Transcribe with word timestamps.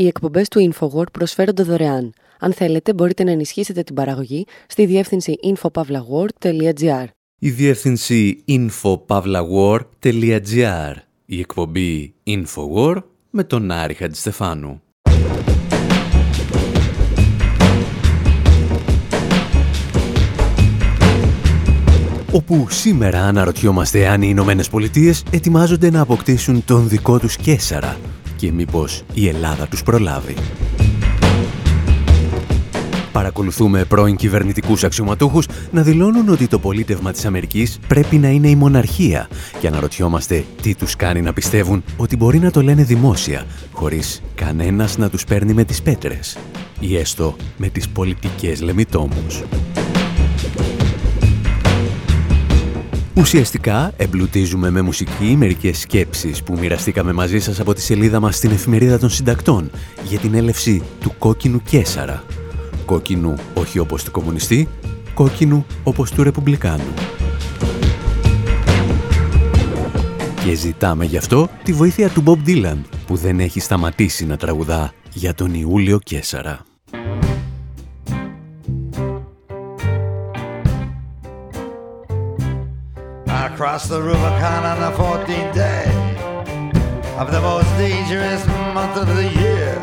Οι 0.00 0.06
εκπομπές 0.06 0.48
του 0.48 0.72
InfoWord 0.72 1.12
προσφέρονται 1.12 1.62
δωρεάν. 1.62 2.12
Αν 2.38 2.52
θέλετε, 2.52 2.94
μπορείτε 2.94 3.24
να 3.24 3.30
ενισχύσετε 3.30 3.82
την 3.82 3.94
παραγωγή 3.94 4.46
στη 4.66 4.86
διεύθυνση 4.86 5.34
infopavlagor.gr. 5.42 7.04
Η 7.38 7.50
διεύθυνση 7.50 8.44
infopavlagor.gr. 8.48 10.94
Η 11.26 11.38
εκπομπή 11.38 12.14
InfoWord 12.26 13.02
με 13.30 13.44
τον 13.44 13.70
Άρη 13.70 13.94
Χατζηστεφάνου. 13.94 14.82
όπου 22.32 22.66
σήμερα 22.70 23.22
αναρωτιόμαστε 23.22 24.06
αν 24.06 24.22
οι 24.22 24.26
Ηνωμένες 24.30 24.68
Πολιτείες 24.68 25.22
ετοιμάζονται 25.30 25.90
να 25.90 26.00
αποκτήσουν 26.00 26.64
τον 26.64 26.88
δικό 26.88 27.18
τους 27.18 27.36
Κέσαρα 27.36 27.96
και 28.40 28.52
μήπως 28.52 29.02
η 29.14 29.28
Ελλάδα 29.28 29.66
τους 29.66 29.82
προλάβει. 29.82 30.34
Παρακολουθούμε 33.12 33.84
πρώην 33.84 34.16
κυβερνητικούς 34.16 34.84
αξιωματούχους 34.84 35.46
να 35.70 35.82
δηλώνουν 35.82 36.28
ότι 36.28 36.46
το 36.46 36.58
πολίτευμα 36.58 37.12
της 37.12 37.24
Αμερικής 37.24 37.78
πρέπει 37.88 38.16
να 38.16 38.28
είναι 38.28 38.48
η 38.48 38.54
μοναρχία 38.54 39.28
και 39.60 39.66
αναρωτιόμαστε 39.66 40.44
τι 40.62 40.74
τους 40.74 40.96
κάνει 40.96 41.20
να 41.20 41.32
πιστεύουν 41.32 41.84
ότι 41.96 42.16
μπορεί 42.16 42.38
να 42.38 42.50
το 42.50 42.62
λένε 42.62 42.82
δημόσια, 42.82 43.46
χωρίς 43.72 44.22
κανένας 44.34 44.98
να 44.98 45.10
τους 45.10 45.24
παίρνει 45.24 45.52
με 45.52 45.64
τις 45.64 45.82
πέτρες 45.82 46.38
ή 46.80 46.96
έστω 46.96 47.36
με 47.56 47.68
τις 47.68 47.88
πολιτικές 47.88 48.60
λεμιτόμους. 48.60 49.42
Ουσιαστικά 53.16 53.92
εμπλουτίζουμε 53.96 54.70
με 54.70 54.80
μουσική 54.80 55.36
μερικές 55.38 55.78
σκέψεις 55.78 56.42
που 56.42 56.58
μοιραστήκαμε 56.58 57.12
μαζί 57.12 57.38
σας 57.38 57.60
από 57.60 57.74
τη 57.74 57.80
σελίδα 57.80 58.20
μας 58.20 58.36
στην 58.36 58.50
εφημερίδα 58.50 58.98
των 58.98 59.10
συντακτών 59.10 59.70
για 60.04 60.18
την 60.18 60.34
έλευση 60.34 60.82
του 61.00 61.14
κόκκινου 61.18 61.62
Κέσαρα. 61.62 62.24
Κόκκινου 62.84 63.34
όχι 63.54 63.78
όπως 63.78 64.04
του 64.04 64.10
κομμουνιστή, 64.10 64.68
κόκκινου 65.14 65.66
όπως 65.82 66.10
του 66.10 66.22
ρεπουμπλικάνου. 66.22 66.94
Και 70.44 70.54
ζητάμε 70.54 71.04
γι' 71.04 71.16
αυτό 71.16 71.48
τη 71.62 71.72
βοήθεια 71.72 72.08
του 72.08 72.22
Bob 72.26 72.48
Dylan 72.48 72.78
που 73.06 73.16
δεν 73.16 73.40
έχει 73.40 73.60
σταματήσει 73.60 74.26
να 74.26 74.36
τραγουδά 74.36 74.92
για 75.12 75.34
τον 75.34 75.54
Ιούλιο 75.54 75.98
Κέσαρα. 75.98 76.69
Across 83.80 83.88
the 83.88 84.02
Rubicon 84.02 84.64
on 84.64 84.80
the 84.80 84.96
14th 84.96 85.54
day 85.54 85.84
of 87.18 87.30
the 87.30 87.40
most 87.40 87.68
dangerous 87.78 88.46
month 88.74 88.96
of 88.96 89.06
the 89.06 89.28
year. 89.40 89.74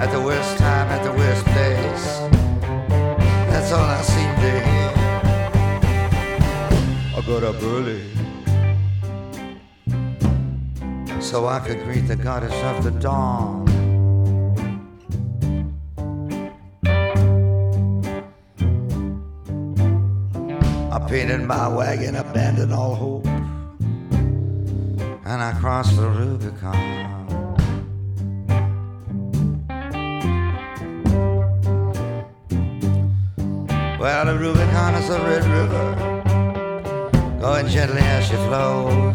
At 0.00 0.10
the 0.12 0.20
worst 0.20 0.58
time, 0.58 0.88
at 0.88 1.02
the 1.04 1.12
worst 1.12 1.44
place. 1.46 2.06
That's 3.50 3.72
all 3.72 3.84
I 3.84 4.02
seem 4.02 4.34
to 4.44 4.50
hear. 4.68 4.92
I 7.16 7.22
got 7.26 7.42
up 7.44 7.62
early 7.62 8.02
so 11.20 11.46
I 11.46 11.60
could 11.60 11.82
greet 11.84 12.08
the 12.08 12.16
goddess 12.16 12.54
of 12.64 12.84
the 12.84 12.90
dawn. 12.90 13.63
Painted 21.14 21.42
my 21.42 21.68
wagon, 21.68 22.16
abandoned 22.16 22.72
all 22.72 22.96
hope, 22.96 23.24
and 25.24 25.40
I 25.48 25.56
crossed 25.60 25.94
the 25.94 26.08
Rubicon. 26.08 26.74
Well, 34.00 34.24
the 34.24 34.36
Rubicon 34.36 34.94
is 34.96 35.08
a 35.08 35.20
red 35.20 35.44
river, 35.44 35.86
going 37.40 37.68
gently 37.68 38.02
as 38.02 38.26
she 38.26 38.34
flows, 38.34 39.14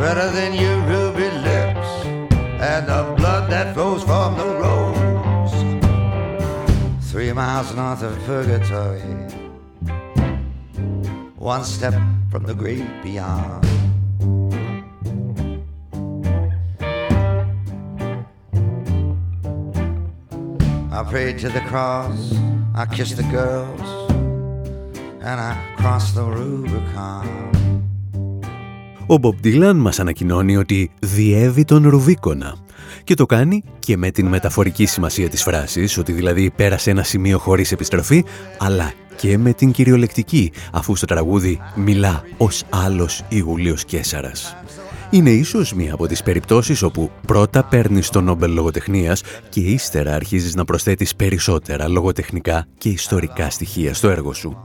redder 0.00 0.30
than 0.30 0.54
your 0.54 0.78
ruby 0.92 1.28
lips, 1.50 1.88
and 2.72 2.88
the 2.88 3.14
blood 3.18 3.50
that 3.50 3.74
flows 3.74 4.02
from 4.02 4.38
the 4.38 4.55
three 7.16 7.32
miles 7.32 7.74
north 7.74 8.02
of 8.02 8.14
purgatory, 8.26 9.00
one 11.52 11.64
step 11.64 11.94
from 12.30 12.42
the 12.44 12.54
great 12.62 12.86
beyond. 13.02 13.64
I 20.98 21.00
prayed 21.12 21.38
to 21.44 21.48
the 21.56 21.64
cross, 21.70 22.18
I 22.74 22.84
kissed 22.96 23.16
the 23.22 23.28
girls, 23.38 23.88
and 25.28 25.36
I 25.50 25.52
crossed 25.78 26.12
the 26.18 26.26
Rubicon. 26.36 27.26
Ο 29.06 29.18
Μπομπ 29.18 29.40
Ντίλαν 29.40 29.76
μας 29.76 30.00
ανακοινώνει 30.00 30.56
ότι 30.56 30.90
διέβη 31.00 31.64
τον 31.64 31.88
Ρουβίκονα 31.88 32.65
και 33.04 33.14
το 33.14 33.26
κάνει 33.26 33.62
και 33.78 33.96
με 33.96 34.10
την 34.10 34.26
μεταφορική 34.26 34.86
σημασία 34.86 35.28
της 35.28 35.42
φράσης, 35.42 35.98
ότι 35.98 36.12
δηλαδή 36.12 36.50
πέρασε 36.50 36.90
ένα 36.90 37.02
σημείο 37.02 37.38
χωρίς 37.38 37.72
επιστροφή, 37.72 38.24
αλλά 38.58 38.92
και 39.16 39.38
με 39.38 39.52
την 39.52 39.70
κυριολεκτική, 39.70 40.52
αφού 40.72 40.96
στο 40.96 41.06
τραγούδι 41.06 41.60
μιλά 41.74 42.22
ως 42.36 42.64
άλλος 42.70 43.24
Ιούλιος 43.28 43.84
Κέσαρας. 43.84 44.56
Είναι 45.10 45.30
ίσως 45.30 45.72
μία 45.72 45.94
από 45.94 46.06
τις 46.06 46.22
περιπτώσεις 46.22 46.82
όπου 46.82 47.10
πρώτα 47.26 47.64
παίρνεις 47.64 48.08
το 48.08 48.20
Νόμπελ 48.20 48.52
Λογοτεχνίας 48.52 49.22
και 49.48 49.60
ύστερα 49.60 50.14
αρχίζεις 50.14 50.54
να 50.54 50.64
προσθέτεις 50.64 51.16
περισσότερα 51.16 51.88
λογοτεχνικά 51.88 52.66
και 52.78 52.88
ιστορικά 52.88 53.50
στοιχεία 53.50 53.94
στο 53.94 54.08
έργο 54.08 54.32
σου. 54.32 54.56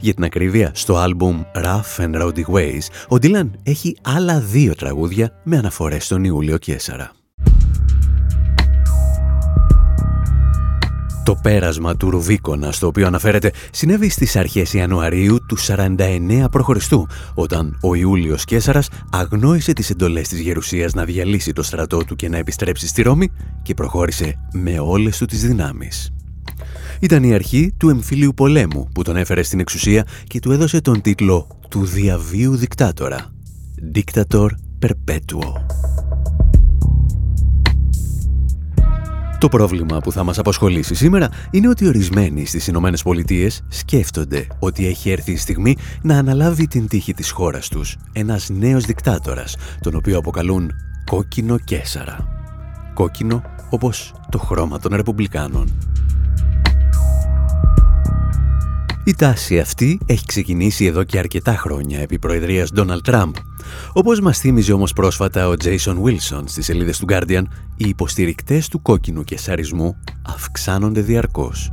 Για 0.00 0.14
την 0.14 0.24
ακρίβεια, 0.24 0.70
στο 0.74 0.96
άλμπουμ 0.96 1.42
Rough 1.54 1.96
and 1.96 2.22
Rowdy 2.22 2.44
Ways, 2.52 2.86
ο 3.08 3.16
Dylan 3.22 3.50
έχει 3.62 3.96
άλλα 4.02 4.40
δύο 4.40 4.74
τραγούδια 4.74 5.40
με 5.42 5.56
αναφορές 5.56 6.04
στον 6.04 6.24
Ιούλιο 6.24 6.58
Κέσαρα. 6.58 7.17
Το 11.28 11.38
πέρασμα 11.42 11.96
του 11.96 12.10
Ρουβίκονα, 12.10 12.72
στο 12.72 12.86
οποίο 12.86 13.06
αναφέρεται, 13.06 13.52
συνέβη 13.70 14.08
στις 14.08 14.36
αρχές 14.36 14.72
Ιανουαρίου 14.72 15.38
του 15.48 15.56
49 15.58 16.44
π.Χ. 16.50 16.92
όταν 17.34 17.78
ο 17.82 17.94
Ιούλιος 17.94 18.44
Κέσαρας 18.44 18.88
αγνόησε 19.10 19.72
τις 19.72 19.90
εντολές 19.90 20.28
της 20.28 20.40
Γερουσίας 20.40 20.94
να 20.94 21.04
διαλύσει 21.04 21.52
το 21.52 21.62
στρατό 21.62 22.04
του 22.04 22.16
και 22.16 22.28
να 22.28 22.36
επιστρέψει 22.36 22.86
στη 22.86 23.02
Ρώμη 23.02 23.30
και 23.62 23.74
προχώρησε 23.74 24.38
με 24.52 24.78
όλες 24.78 25.18
του 25.18 25.24
τις 25.24 25.42
δυνάμεις. 25.42 26.12
Ήταν 27.00 27.22
η 27.22 27.34
αρχή 27.34 27.74
του 27.76 27.88
εμφυλίου 27.88 28.34
πολέμου 28.34 28.88
που 28.94 29.02
τον 29.02 29.16
έφερε 29.16 29.42
στην 29.42 29.60
εξουσία 29.60 30.06
και 30.26 30.40
του 30.40 30.52
έδωσε 30.52 30.80
τον 30.80 31.00
τίτλο 31.00 31.46
του 31.68 31.84
διαβίου 31.84 32.56
δικτάτορα. 32.56 33.32
Dictator 33.94 34.48
Perpetuo. 34.82 35.52
Το 39.38 39.48
πρόβλημα 39.48 39.98
που 39.98 40.12
θα 40.12 40.24
μας 40.24 40.38
απασχολήσει 40.38 40.94
σήμερα 40.94 41.28
είναι 41.50 41.68
ότι 41.68 41.86
ορισμένοι 41.86 42.46
στις 42.46 42.66
Ηνωμένες 42.66 43.02
Πολιτείες 43.02 43.62
σκέφτονται 43.68 44.46
ότι 44.58 44.86
έχει 44.86 45.10
έρθει 45.10 45.32
η 45.32 45.36
στιγμή 45.36 45.76
να 46.02 46.18
αναλάβει 46.18 46.66
την 46.66 46.88
τύχη 46.88 47.14
της 47.14 47.30
χώρας 47.30 47.68
τους 47.68 47.96
ένας 48.12 48.48
νέος 48.48 48.84
δικτάτορας, 48.84 49.56
τον 49.80 49.94
οποίο 49.94 50.18
αποκαλούν 50.18 50.72
κόκκινο 51.04 51.58
Κέσαρα. 51.58 52.28
Κόκκινο 52.94 53.42
όπως 53.70 54.14
το 54.30 54.38
χρώμα 54.38 54.78
των 54.78 54.94
Ρεπουμπλικάνων. 54.94 55.68
Η 59.08 59.14
τάση 59.14 59.58
αυτή 59.58 60.00
έχει 60.06 60.24
ξεκινήσει 60.24 60.84
εδώ 60.84 61.04
και 61.04 61.18
αρκετά 61.18 61.56
χρόνια 61.56 62.00
επί 62.00 62.18
προεδρίας 62.18 62.70
Donald 62.76 63.10
Trump. 63.10 63.30
Όπως 63.92 64.20
μας 64.20 64.38
θύμιζε 64.38 64.72
όμως 64.72 64.92
πρόσφατα 64.92 65.48
ο 65.48 65.52
Jason 65.64 65.96
Wilson 66.02 66.42
στις 66.44 66.64
σελίδες 66.64 66.98
του 66.98 67.06
Guardian, 67.08 67.42
οι 67.76 67.88
υποστηρικτές 67.88 68.68
του 68.68 68.82
κόκκινου 68.82 69.24
και 69.24 69.38
σαρισμού 69.38 69.96
αυξάνονται 70.26 71.00
διαρκώς. 71.00 71.70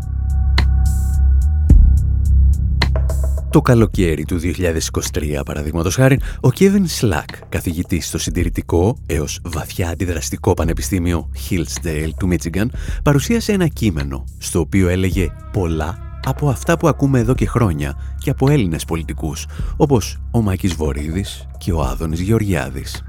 Το 3.50 3.62
καλοκαίρι 3.62 4.26
του 4.26 4.40
2023, 4.40 5.44
παραδείγματος 5.46 5.96
χάρη, 5.96 6.20
ο 6.42 6.50
Kevin 6.60 6.86
Slack, 7.00 7.40
καθηγητής 7.50 8.08
στο 8.08 8.18
συντηρητικό 8.18 8.98
έως 9.06 9.40
βαθιά 9.44 9.90
αντιδραστικό 9.90 10.54
πανεπιστήμιο 10.54 11.30
Hillsdale 11.50 12.10
του 12.18 12.30
Michigan, 12.32 12.66
παρουσίασε 13.04 13.52
ένα 13.52 13.68
κείμενο 13.68 14.24
στο 14.38 14.60
οποίο 14.60 14.88
έλεγε 14.90 15.32
πολλά 15.52 16.05
από 16.26 16.50
αυτά 16.50 16.78
που 16.78 16.88
ακούμε 16.88 17.20
εδώ 17.20 17.36
και 17.36 17.48
χρόνια 17.48 17.98
και 18.18 18.30
από 18.30 18.50
Έλληνες 18.50 18.86
πολιτικούς, 18.86 19.46
όπως 19.78 20.18
ο 20.32 20.42
Μάκης 20.42 20.74
Βορύδης 20.74 21.48
και 21.58 21.72
ο 21.72 21.82
Άδωνης 21.82 22.20
Γεωργιάδης. 22.20 23.04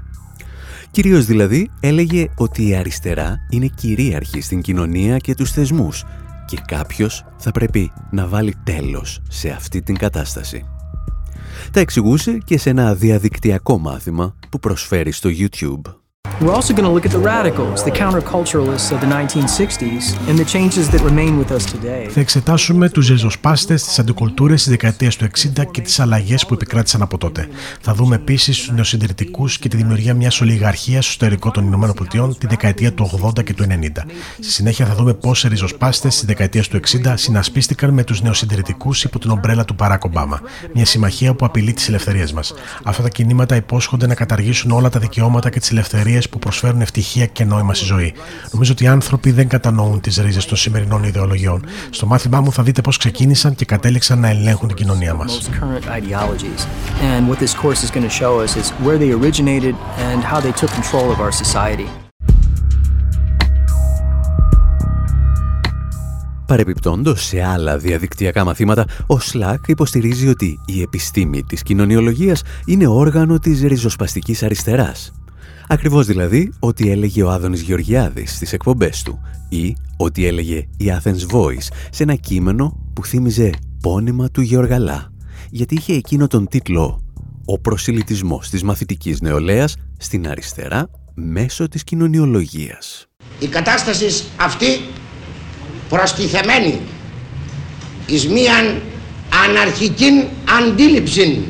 Κυρίως 0.91 1.25
δηλαδή 1.25 1.69
έλεγε 1.79 2.27
ότι 2.35 2.67
η 2.67 2.75
αριστερά 2.75 3.37
είναι 3.49 3.67
κυρίαρχη 3.67 4.41
στην 4.41 4.61
κοινωνία 4.61 5.17
και 5.17 5.35
τους 5.35 5.51
θεσμούς 5.51 6.03
και 6.45 6.57
κάποιος 6.67 7.25
θα 7.37 7.51
πρέπει 7.51 7.91
να 8.11 8.27
βάλει 8.27 8.55
τέλος 8.63 9.21
σε 9.29 9.49
αυτή 9.49 9.81
την 9.81 9.97
κατάσταση. 9.97 10.65
Τα 11.71 11.79
εξηγούσε 11.79 12.37
και 12.43 12.57
σε 12.57 12.69
ένα 12.69 12.95
διαδικτυακό 12.95 13.77
μάθημα 13.77 14.35
που 14.49 14.59
προσφέρει 14.59 15.11
στο 15.11 15.29
YouTube. 15.29 16.06
We're 16.39 16.53
also 16.53 16.73
going 16.77 16.89
to 16.89 16.95
look 16.97 17.05
at 17.09 17.13
the 17.17 17.25
radicals, 17.35 17.83
the 17.83 17.95
counterculturalists 18.03 18.89
of 18.93 18.99
the 19.03 19.09
1960s 19.17 20.03
and 20.27 20.35
the 20.41 20.45
changes 20.45 20.85
that 20.91 21.01
remain 21.01 21.33
with 21.39 21.51
us 21.51 21.65
today. 21.65 22.09
Θα 22.09 22.19
εξετάσουμε 22.19 22.89
τους 22.89 23.09
ριζοσπάστες, 23.09 23.83
τις 23.83 23.99
αντικουλτούρες 23.99 24.63
της 24.63 24.71
δεκαετίας 24.71 25.15
του 25.15 25.25
60 25.25 25.65
και 25.71 25.81
τις 25.81 25.99
αλλαγές 25.99 26.45
που 26.45 26.53
επικράτησαν 26.53 27.01
από 27.01 27.17
τότε. 27.17 27.47
Θα 27.81 27.93
δούμε 27.93 28.15
επίσης 28.15 28.57
τους 28.57 28.71
νεοσυντηρητικούς 28.71 29.59
και 29.59 29.69
τη 29.69 29.77
δημιουργία 29.77 30.13
μιας 30.13 30.41
ολιγαρχίας 30.41 31.05
στο 31.05 31.25
εσωτερικό 31.25 31.51
των 31.51 31.71
ΗΠΑ 31.71 32.35
τη 32.37 32.47
δεκαετία 32.47 32.93
του 32.93 33.09
80 33.23 33.43
και 33.43 33.53
του 33.53 33.63
90. 33.63 34.05
Στη 34.39 34.51
συνέχεια 34.51 34.85
θα 34.85 34.95
δούμε 34.95 35.13
πώς 35.13 35.43
οι 35.43 35.47
ριζοσπάστες 35.47 36.15
της 36.15 36.25
δεκαετίας 36.25 36.67
του 36.67 36.79
60 37.03 37.13
συνασπίστηκαν 37.15 37.93
με 37.93 38.03
τους 38.03 38.21
νεοσυντηρητικούς 38.21 39.03
υπό 39.03 39.19
την 39.19 39.29
ομπρέλα 39.29 39.65
του 39.65 39.73
Μπαράκ 39.77 40.03
Ομπάμα. 40.03 40.41
Μια 40.73 40.85
συμμαχία 40.85 41.33
που 41.33 41.45
απειλεί 41.45 41.73
τις 41.73 41.87
ελευθερίες 41.87 42.33
μας. 42.33 42.53
Αυτά 42.83 43.03
τα 43.03 43.09
κινήματα 43.09 43.55
υπόσχονται 43.55 44.07
να 44.07 44.15
καταργήσουν 44.15 44.71
όλα 44.71 44.89
τα 44.89 44.99
δικαιώματα 44.99 45.49
και 45.49 45.59
τις 45.59 45.71
ελευθερίες 45.71 46.26
που 46.27 46.39
προσφέρουν 46.39 46.81
ευτυχία 46.81 47.25
και 47.25 47.45
νόημα 47.45 47.73
στη 47.73 47.85
ζωή. 47.85 48.13
Νομίζω 48.51 48.71
ότι 48.71 48.83
οι 48.83 48.87
άνθρωποι 48.87 49.31
δεν 49.31 49.47
κατανοούν 49.47 50.01
τις 50.01 50.17
ρίζες 50.17 50.45
των 50.45 50.57
σημερινών 50.57 51.03
ιδεολογιών. 51.03 51.65
Στο 51.89 52.05
μάθημά 52.05 52.41
μου 52.41 52.51
θα 52.51 52.63
δείτε 52.63 52.81
πώς 52.81 52.97
ξεκίνησαν 52.97 53.55
και 53.55 53.65
κατέληξαν 53.65 54.19
να 54.19 54.29
ελέγχουν 54.29 54.67
την 54.67 54.77
κοινωνία 54.77 55.13
μας. 55.13 55.49
Παρεπιπτόντως, 66.47 67.25
σε 67.25 67.43
άλλα 67.43 67.77
διαδικτυακά 67.77 68.43
μαθήματα, 68.43 68.85
ο 69.07 69.17
Slack 69.31 69.67
υποστηρίζει 69.67 70.27
ότι 70.27 70.59
η 70.65 70.81
επιστήμη 70.81 71.43
της 71.43 71.63
κοινωνιολογίας 71.63 72.41
είναι 72.65 72.87
όργανο 72.87 73.39
της 73.39 73.61
ριζοσπαστικής 73.61 74.43
αριστεράς 74.43 75.11
Ακριβώς 75.69 76.05
δηλαδή 76.05 76.53
ότι 76.59 76.91
έλεγε 76.91 77.23
ο 77.23 77.29
Άδωνης 77.29 77.61
Γεωργιάδης 77.61 78.35
στις 78.35 78.53
εκπομπές 78.53 79.01
του 79.01 79.19
ή 79.49 79.75
ότι 79.97 80.25
έλεγε 80.25 80.55
η 80.77 80.85
Athens 80.85 81.31
Voice 81.31 81.67
σε 81.89 82.03
ένα 82.03 82.15
κείμενο 82.15 82.77
που 82.93 83.05
θύμιζε 83.05 83.49
πόνημα 83.81 84.29
του 84.29 84.41
Γεωργαλά 84.41 85.11
γιατί 85.49 85.75
είχε 85.75 85.93
εκείνο 85.93 86.27
τον 86.27 86.47
τίτλο 86.47 87.01
«Ο 87.45 87.59
προσιλητισμός 87.59 88.49
της 88.49 88.63
μαθητικής 88.63 89.21
νεολαίας 89.21 89.75
στην 89.97 90.27
αριστερά 90.27 90.89
μέσω 91.13 91.67
της 91.67 91.83
κοινωνιολογίας». 91.83 93.05
Η 93.39 93.47
κατάσταση 93.47 94.23
αυτή 94.37 94.67
προστιθεμένη 95.89 96.79
εις 98.07 98.27
μίαν 98.27 98.81
αναρχική 99.45 100.27
αντίληψη 100.61 101.43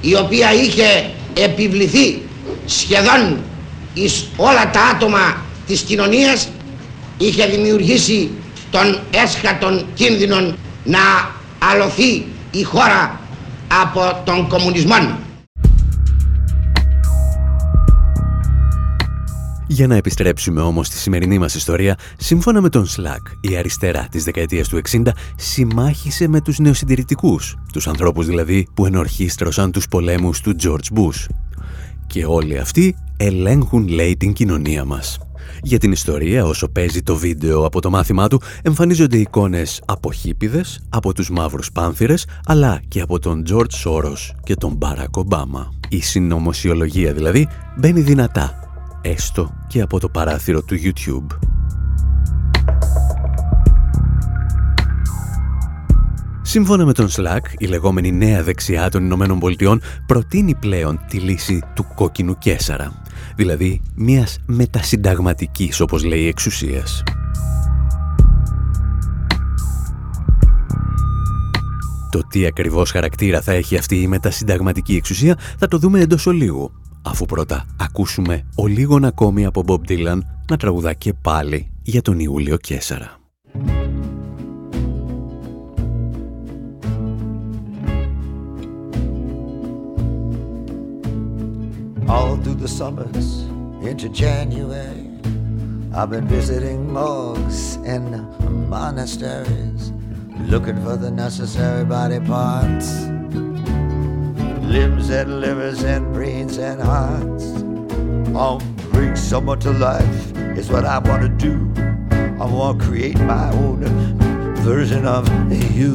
η 0.00 0.14
οποία 0.14 0.52
είχε 0.52 1.10
επιβληθεί 1.34 2.27
σχεδόν 2.68 3.38
εις 3.94 4.28
όλα 4.36 4.70
τα 4.70 4.80
άτομα 4.80 5.36
της 5.66 5.80
κοινωνίας 5.80 6.48
είχε 7.18 7.46
δημιουργήσει 7.46 8.30
τον 8.70 9.00
έσχατον 9.10 9.86
κίνδυνο 9.94 10.54
να 10.84 10.98
αλωθεί 11.58 12.26
η 12.50 12.62
χώρα 12.62 13.20
από 13.82 14.22
τον 14.24 14.48
κομμουνισμό. 14.48 15.18
Για 19.70 19.86
να 19.86 19.94
επιστρέψουμε 19.94 20.60
όμως 20.60 20.86
στη 20.86 20.96
σημερινή 20.96 21.38
μας 21.38 21.54
ιστορία, 21.54 21.98
σύμφωνα 22.16 22.60
με 22.60 22.68
τον 22.68 22.86
Σλακ, 22.86 23.26
η 23.40 23.56
αριστερά 23.56 24.08
της 24.10 24.24
δεκαετίας 24.24 24.68
του 24.68 24.76
60 24.76 25.12
συμμάχησε 25.36 26.28
με 26.28 26.40
τους 26.40 26.58
νεοσυντηρητικούς, 26.58 27.56
τους 27.72 27.88
ανθρώπους 27.88 28.26
δηλαδή 28.26 28.68
που 28.74 28.86
ενορχίστρωσαν 28.86 29.72
τους 29.72 29.88
πολέμους 29.88 30.40
του 30.40 30.56
George 30.62 30.98
Bush. 30.98 31.26
Και 32.08 32.24
όλοι 32.24 32.58
αυτοί 32.58 32.96
ελέγχουν, 33.16 33.88
λέει, 33.88 34.16
την 34.16 34.32
κοινωνία 34.32 34.84
μας. 34.84 35.18
Για 35.62 35.78
την 35.78 35.92
ιστορία, 35.92 36.44
όσο 36.44 36.68
παίζει 36.68 37.02
το 37.02 37.16
βίντεο 37.16 37.64
από 37.64 37.80
το 37.80 37.90
μάθημά 37.90 38.28
του, 38.28 38.42
εμφανίζονται 38.62 39.16
εικόνες 39.16 39.82
από 39.86 40.12
χίπιδες, 40.12 40.80
από 40.88 41.12
τους 41.14 41.30
μαύρους 41.30 41.72
πάνθυρες, 41.72 42.26
αλλά 42.46 42.80
και 42.88 43.00
από 43.00 43.18
τον 43.18 43.44
George 43.50 43.72
Σόρος 43.72 44.34
και 44.42 44.54
τον 44.54 44.74
Μπάρακ 44.74 45.16
Ομπάμα. 45.16 45.72
Η 45.88 46.00
συνωμοσιολογία 46.00 47.12
δηλαδή 47.12 47.48
μπαίνει 47.78 48.00
δυνατά, 48.00 48.58
έστω 49.02 49.54
και 49.68 49.80
από 49.80 50.00
το 50.00 50.08
παράθυρο 50.08 50.62
του 50.62 50.76
YouTube. 50.76 51.57
Σύμφωνα 56.48 56.84
με 56.84 56.92
τον 56.92 57.08
Slack, 57.08 57.40
η 57.58 57.66
λεγόμενη 57.66 58.12
νέα 58.12 58.42
δεξιά 58.42 58.90
των 58.90 59.04
Ηνωμένων 59.04 59.38
Πολιτειών 59.38 59.80
προτείνει 60.06 60.54
πλέον 60.54 61.00
τη 61.08 61.18
λύση 61.18 61.62
του 61.74 61.86
κόκκινου 61.94 62.38
Κέσαρα, 62.38 63.02
δηλαδή 63.36 63.82
μιας 63.94 64.38
μετασυνταγματικής, 64.46 65.80
όπως 65.80 66.04
λέει, 66.04 66.26
εξουσίας. 66.26 67.02
Το 72.10 72.26
τι 72.28 72.46
ακριβώς 72.46 72.90
χαρακτήρα 72.90 73.40
θα 73.40 73.52
έχει 73.52 73.76
αυτή 73.76 74.00
η 74.00 74.06
μετασυνταγματική 74.06 74.94
εξουσία 74.94 75.38
θα 75.58 75.68
το 75.68 75.78
δούμε 75.78 76.00
εντός 76.00 76.26
ολίγου, 76.26 76.72
αφού 77.02 77.26
πρώτα 77.26 77.64
ακούσουμε 77.80 78.46
ο 78.56 78.66
λίγον 78.66 79.04
ακόμη 79.04 79.44
από 79.44 79.64
Bob 79.66 79.90
Dylan 79.90 80.18
να 80.50 80.56
τραγουδά 80.56 80.92
και 80.92 81.12
πάλι 81.12 81.70
για 81.82 82.02
τον 82.02 82.18
Ιούλιο 82.18 82.56
Κέσαρα. 82.56 83.18
The 92.68 92.74
summers 92.74 93.40
into 93.82 94.08
January. 94.08 95.08
I've 95.94 96.10
been 96.10 96.28
visiting 96.28 96.92
morgues 96.92 97.76
and 97.76 98.10
monasteries, 98.68 99.92
looking 100.40 100.76
for 100.84 100.96
the 100.96 101.10
necessary 101.10 101.84
body 101.84 102.20
parts. 102.20 103.04
Limbs 104.64 105.08
and 105.10 105.40
livers 105.40 105.82
and 105.82 106.12
brains 106.12 106.58
and 106.58 106.80
hearts. 106.80 107.44
I'll 108.36 108.60
bring 108.92 109.16
someone 109.16 109.60
to 109.60 109.72
life 109.72 110.36
is 110.58 110.68
what 110.70 110.84
I 110.84 110.98
want 110.98 111.22
to 111.22 111.28
do. 111.28 111.54
I 112.40 112.44
want 112.44 112.80
to 112.80 112.86
create 112.86 113.18
my 113.20 113.50
own 113.52 113.80
version 114.56 115.06
of 115.06 115.26
you. 115.72 115.94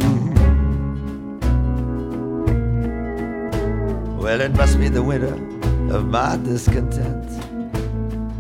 Well, 4.18 4.42
it 4.42 4.56
must 4.56 4.80
be 4.80 4.90
the 4.90 5.04
winter 5.04 5.53
of 5.94 6.08
my 6.08 6.38
discontent. 6.38 7.30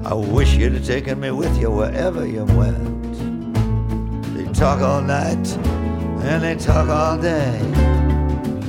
I 0.05 0.13
wish 0.13 0.55
you'd 0.55 0.73
have 0.73 0.85
taken 0.85 1.19
me 1.19 1.29
with 1.29 1.55
you 1.59 1.69
wherever 1.69 2.25
you 2.25 2.45
went. 2.45 3.13
They 4.35 4.51
talk 4.53 4.81
all 4.81 5.01
night 5.01 5.47
and 6.25 6.43
they 6.43 6.55
talk 6.55 6.89
all 6.89 7.17
day. 7.17 7.61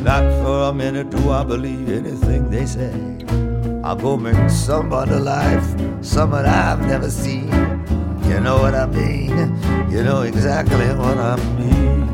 Not 0.03 0.23
for 0.43 0.69
a 0.69 0.75
minute 0.75 1.09
do 1.09 1.31
I 1.31 1.45
believe 1.45 1.89
anything 1.89 2.51
they 2.51 2.67
say. 2.67 2.93
I'll 3.83 3.97
go 3.97 4.19
bring 4.19 4.49
someone 4.51 5.25
life, 5.25 5.67
someone 6.03 6.45
I've 6.45 6.87
never 6.87 7.11
seen. 7.11 7.49
You 8.29 8.41
know 8.41 8.59
what 8.61 8.75
I 8.75 8.87
mean? 8.87 9.57
You 9.91 10.03
know 10.05 10.23
exactly 10.23 10.89
what 10.95 11.17
I 11.17 11.37
mean. 11.59 12.14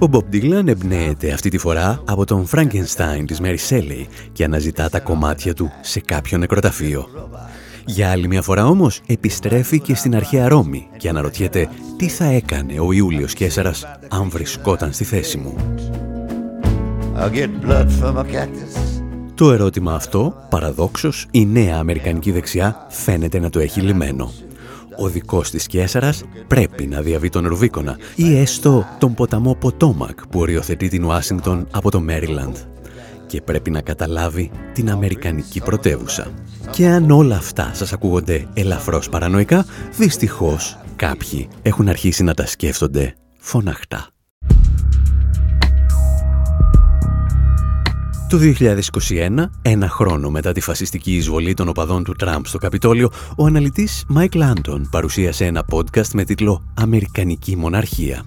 Ο 0.00 0.06
Bob 0.12 0.34
Dylan 0.34 0.66
εμπνέεται 0.66 1.32
αυτή 1.32 1.48
τη 1.48 1.58
φορά 1.58 2.02
από 2.04 2.24
τον 2.24 2.46
Frankenstein 2.54 3.24
της 3.26 3.40
Mary 3.42 3.56
Shelley 3.68 4.06
και 4.32 4.44
αναζητά 4.44 4.88
τα 4.88 5.00
κομμάτια 5.00 5.54
του 5.54 5.70
σε 5.80 6.00
κάποιο 6.00 6.38
νεκροταφείο. 6.38 7.08
Για 7.86 8.10
άλλη 8.10 8.28
μια 8.28 8.42
φορά 8.42 8.66
όμως 8.66 9.00
επιστρέφει 9.06 9.80
και 9.80 9.94
στην 9.94 10.16
αρχαία 10.16 10.48
Ρώμη 10.48 10.88
και 10.96 11.08
αναρωτιέται 11.08 11.68
τι 11.96 12.08
θα 12.08 12.24
έκανε 12.24 12.80
ο 12.80 12.92
Ιούλιος 12.92 13.34
Κέσαρας 13.34 13.86
αν 14.08 14.30
βρισκόταν 14.30 14.92
στη 14.92 15.04
θέση 15.04 15.38
μου. 15.38 15.56
Το 19.34 19.52
ερώτημα 19.52 19.94
αυτό, 19.94 20.34
παραδόξως, 20.48 21.26
η 21.30 21.46
νέα 21.46 21.76
Αμερικανική 21.76 22.32
δεξιά 22.32 22.86
φαίνεται 22.88 23.38
να 23.38 23.50
το 23.50 23.58
έχει 23.58 23.80
λιμένο 23.80 24.32
ο 24.98 25.08
δικός 25.08 25.50
της 25.50 25.66
Κέσαρας 25.66 26.24
πρέπει 26.46 26.86
να 26.86 27.00
διαβεί 27.00 27.28
τον 27.28 27.46
Ρουβίκονα 27.46 27.98
ή 28.14 28.38
έστω 28.38 28.86
τον 28.98 29.14
ποταμό 29.14 29.54
Ποτόμακ 29.54 30.26
που 30.26 30.40
οριοθετεί 30.40 30.88
την 30.88 31.04
Ουάσιγκτον 31.04 31.66
από 31.70 31.90
το 31.90 32.00
Μέριλαντ 32.00 32.56
και 33.26 33.40
πρέπει 33.40 33.70
να 33.70 33.80
καταλάβει 33.80 34.50
την 34.72 34.90
Αμερικανική 34.90 35.60
πρωτεύουσα. 35.60 36.30
Και 36.70 36.86
αν 36.86 37.10
όλα 37.10 37.36
αυτά 37.36 37.70
σας 37.74 37.92
ακούγονται 37.92 38.46
ελαφρώς 38.54 39.08
παρανοϊκά, 39.08 39.64
δυστυχώς 39.96 40.78
κάποιοι 40.96 41.48
έχουν 41.62 41.88
αρχίσει 41.88 42.22
να 42.22 42.34
τα 42.34 42.46
σκέφτονται 42.46 43.14
φωναχτά. 43.38 44.08
Το 48.28 48.38
2021, 48.40 49.44
ένα 49.62 49.88
χρόνο 49.88 50.30
μετά 50.30 50.52
τη 50.52 50.60
φασιστική 50.60 51.14
εισβολή 51.14 51.54
των 51.54 51.68
οπαδών 51.68 52.04
του 52.04 52.12
Τραμπ 52.12 52.44
στο 52.44 52.58
Καπιτόλιο, 52.58 53.10
ο 53.36 53.46
αναλυτής 53.46 54.04
Μάικλ 54.08 54.42
Άντων 54.42 54.88
παρουσίασε 54.90 55.44
ένα 55.44 55.64
podcast 55.70 56.08
με 56.12 56.24
τίτλο 56.24 56.62
«Αμερικανική 56.74 57.56
Μοναρχία». 57.56 58.24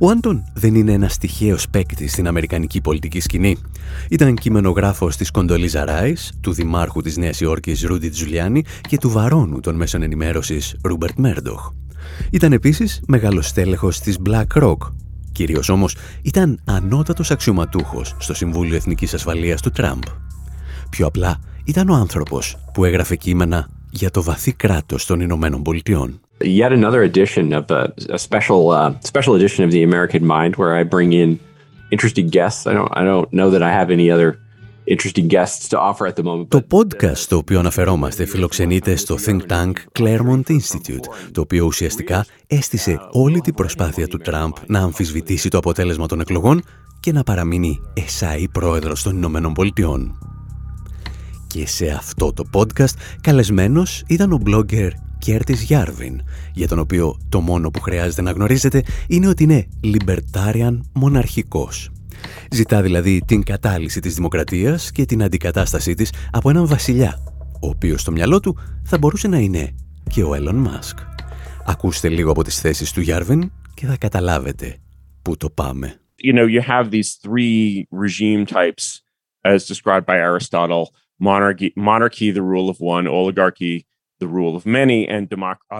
Ο 0.00 0.10
Άντων 0.10 0.42
δεν 0.54 0.74
είναι 0.74 0.92
ένας 0.92 1.18
τυχαίος 1.18 1.68
παίκτης 1.68 2.12
στην 2.12 2.26
αμερικανική 2.26 2.80
πολιτική 2.80 3.20
σκηνή. 3.20 3.56
Ήταν 4.10 4.34
κειμενογράφος 4.34 5.16
της 5.16 5.30
Κοντολίζα 5.30 5.84
Ράις, 5.84 6.32
του 6.40 6.52
δημάρχου 6.52 7.00
της 7.00 7.16
Νέας 7.16 7.40
Υόρκης 7.40 7.82
Ρούντι 7.82 8.08
Τζουλιάνι 8.08 8.64
και 8.88 8.98
του 8.98 9.10
βαρόνου 9.10 9.60
των 9.60 9.76
μέσων 9.76 10.02
ενημέρωσης 10.02 10.76
Ρούμπερτ 10.82 11.18
Μέρντοχ. 11.18 11.70
Ήταν 12.30 12.52
επίσης 12.52 13.00
μεγάλος 13.06 13.46
στέλεχος 13.46 14.00
της 14.00 14.18
BlackRock. 14.26 14.76
Κυρίως 15.34 15.68
όμως 15.68 15.96
ήταν 16.22 16.60
ανώτατος 16.64 17.30
αξιωματούχος 17.30 18.16
στο 18.18 18.34
Συμβούλιο 18.34 18.76
Εθνικής 18.76 19.14
Ασφαλείας 19.14 19.60
του 19.62 19.70
Τραμπ. 19.70 20.02
Πιο 20.90 21.06
απλά 21.06 21.40
ήταν 21.64 21.88
ο 21.88 21.94
άνθρωπος 21.94 22.56
που 22.74 22.84
έγραφε 22.84 23.16
κείμενα 23.16 23.68
για 23.90 24.10
το 24.10 24.22
βαθύ 24.22 24.52
κράτος 24.52 25.06
των 25.06 25.20
Ηνωμένων 25.20 25.62
Πολιτειών. 25.62 26.20
Yet 26.40 26.72
another 26.72 27.02
edition 27.12 27.52
of 27.52 27.64
a, 27.70 27.82
a 28.08 28.18
special 28.18 28.60
uh, 28.70 28.92
special 29.12 29.34
edition 29.38 29.64
of 29.64 29.70
the 29.70 29.82
American 29.90 30.22
Mind 30.34 30.52
where 30.56 30.72
I 30.80 30.84
bring 30.96 31.12
in 31.12 31.30
interesting 31.94 32.28
guests. 32.36 32.66
I 32.66 32.72
don't 32.78 32.92
I 33.00 33.02
don't 33.10 33.28
know 33.38 33.48
that 33.54 33.62
I 33.68 33.70
have 33.80 33.88
any 33.98 34.08
other 34.14 34.28
interesting 34.86 35.28
guests 35.28 35.68
to 35.68 35.78
offer 35.78 36.06
at 36.06 36.14
the 36.16 36.22
moment. 36.22 36.48
Το 36.48 36.66
podcast 36.70 37.16
στο 37.16 37.36
οποίο 37.36 37.58
αναφερόμαστε 37.58 38.26
φιλοξενείται 38.26 38.96
στο 38.96 39.16
Think 39.26 39.40
Tank 39.48 39.72
Claremont 39.98 40.42
Institute, 40.46 41.06
το 41.32 41.40
οποίο 41.40 41.64
ουσιαστικά 41.64 42.26
έστησε 42.46 42.98
όλη 43.10 43.40
την 43.40 43.54
προσπάθεια 43.54 44.08
του 44.08 44.18
Τραμπ 44.18 44.52
να 44.66 44.80
αμφισβητήσει 44.80 45.48
το 45.48 45.58
αποτέλεσμα 45.58 46.06
των 46.06 46.20
εκλογών 46.20 46.62
και 47.00 47.12
να 47.12 47.22
παραμείνει 47.22 47.80
εσάι 47.94 48.48
πρόεδρος 48.48 49.02
των 49.02 49.16
Ηνωμένων 49.16 49.52
Πολιτειών. 49.52 50.18
Και 51.46 51.66
σε 51.66 51.86
αυτό 51.86 52.32
το 52.32 52.44
podcast 52.52 52.94
καλεσμένος 53.20 54.02
ήταν 54.06 54.32
ο 54.32 54.40
blogger 54.46 54.90
Curtis 55.18 55.62
Yarvin, 55.62 56.20
για 56.52 56.68
τον 56.68 56.78
οποίο 56.78 57.16
το 57.28 57.40
μόνο 57.40 57.70
που 57.70 57.80
χρειάζεται 57.80 58.22
να 58.22 58.30
γνωρίζετε 58.30 58.82
είναι 59.08 59.28
ότι 59.28 59.42
είναι 59.42 59.66
libertarian 59.84 60.78
μοναρχικός. 60.92 61.93
Ζητά 62.50 62.82
δηλαδή 62.82 63.22
την 63.26 63.42
κατάλυση 63.42 64.00
της 64.00 64.14
δημοκρατίας 64.14 64.90
και 64.90 65.04
την 65.04 65.22
αντικατάστασή 65.22 65.94
της 65.94 66.12
από 66.30 66.50
έναν 66.50 66.66
βασιλιά, 66.66 67.18
ο 67.62 67.68
οποίος 67.68 68.00
στο 68.00 68.10
μυαλό 68.10 68.40
του 68.40 68.58
θα 68.84 68.98
μπορούσε 68.98 69.28
να 69.28 69.38
είναι 69.38 69.74
και 70.10 70.22
ο 70.22 70.34
Έλον 70.34 70.56
Μασκ. 70.56 70.98
Ακούστε 71.66 72.08
λίγο 72.08 72.30
από 72.30 72.44
τις 72.44 72.60
θέσεις 72.60 72.92
του 72.92 73.00
Γιάρβιν 73.00 73.52
και 73.74 73.86
θα 73.86 73.96
καταλάβετε 73.96 74.76
πού 75.22 75.36
το 75.36 75.50
πάμε. 75.50 75.98
You 76.24 76.32
know, 76.32 76.46
you 76.46 76.60
have 76.60 76.90
these 76.90 77.10
three 77.24 77.86
regime 77.90 78.46
types 78.46 79.02
as 79.44 79.66
described 79.66 80.06
by 80.06 80.16
Aristotle, 80.30 80.84
monarchy, 81.18 81.72
monarchy 81.76 82.30
the 82.30 82.44
rule 82.52 82.68
of 82.68 82.76
one, 82.80 83.06
oligarchy 83.06 83.86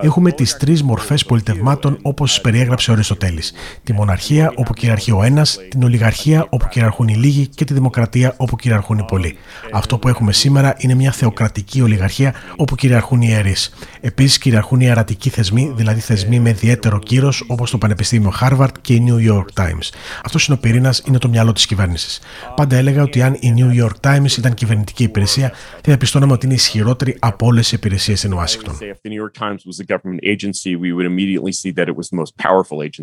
Έχουμε 0.00 0.33
τις 0.33 0.57
τρεις 0.57 0.83
μορφές 0.83 1.25
πολιτευμάτων 1.25 1.99
όπως 2.03 2.41
περιέγραψε 2.41 2.91
ο 2.91 2.93
Αριστοτέλης. 2.95 3.53
Τη 3.83 3.93
μοναρχία 3.93 4.53
όπου 4.55 4.73
κυριαρχεί 4.73 5.12
ο 5.12 5.23
ένας, 5.23 5.59
την 5.69 5.83
ολιγαρχία 5.83 6.47
όπου 6.50 6.69
κυριαρχούν 6.69 7.09
οι 7.09 7.14
λίγοι 7.14 7.47
και 7.47 7.64
τη 7.64 7.75
δημοκρατία 7.75 8.35
όπου 8.37 8.57
κυριαρχούν 8.57 8.99
οι 8.99 9.05
πολλοί. 9.05 9.37
Αυτό 9.73 9.99
που 9.99 10.09
έχουμε 10.09 10.33
σήμερα 10.33 10.75
είναι 10.79 10.95
μια 10.95 11.12
θεοκρατική 11.12 11.83
ολιγαρχία 11.83 12.35
όπου 12.57 12.75
κυριαρχούν 12.75 13.21
οι 13.21 13.26
ιερείς. 13.31 13.75
Επίσης 14.00 14.38
κυριαρχούν 14.38 14.81
οι 14.81 14.91
αρατικοί 14.91 15.31
θεσμοί, 15.31 15.73
δηλαδή 15.76 16.00
θεσμοί 16.00 16.41
με 16.41 16.49
ιδιαίτερο 16.49 16.99
κύρος 16.99 17.45
όπως 17.47 17.71
το 17.71 17.79
Πανεπιστήμιο 17.79 18.33
Harvard 18.41 18.73
και 18.81 18.95
η 18.95 19.05
New 19.09 19.33
York 19.33 19.62
Times. 19.62 19.88
Αυτός 20.25 20.47
είναι 20.47 20.57
ο 20.57 20.61
πυρήνας, 20.61 21.03
είναι 21.07 21.19
το 21.19 21.29
μυαλό 21.29 21.53
της 21.53 21.67
κυβέρνησης. 21.67 22.21
Πάντα 22.57 22.76
έλεγα 22.76 23.03
ότι 23.03 23.23
αν 23.23 23.37
η 23.41 23.55
New 23.57 23.85
York 23.85 24.11
Times 24.11 24.38
ήταν 24.38 24.55
κυβερνητική 24.55 25.03
υπηρεσία, 25.03 25.49
θα 25.49 25.81
διαπιστώναμε 25.83 26.33
ότι 26.33 26.47
είναι 26.47 26.55
ισχυρότερη 26.55 27.17
από 27.19 27.47
όλες 27.47 27.73
οι 27.73 27.75
υπηρεσίες 27.76 28.25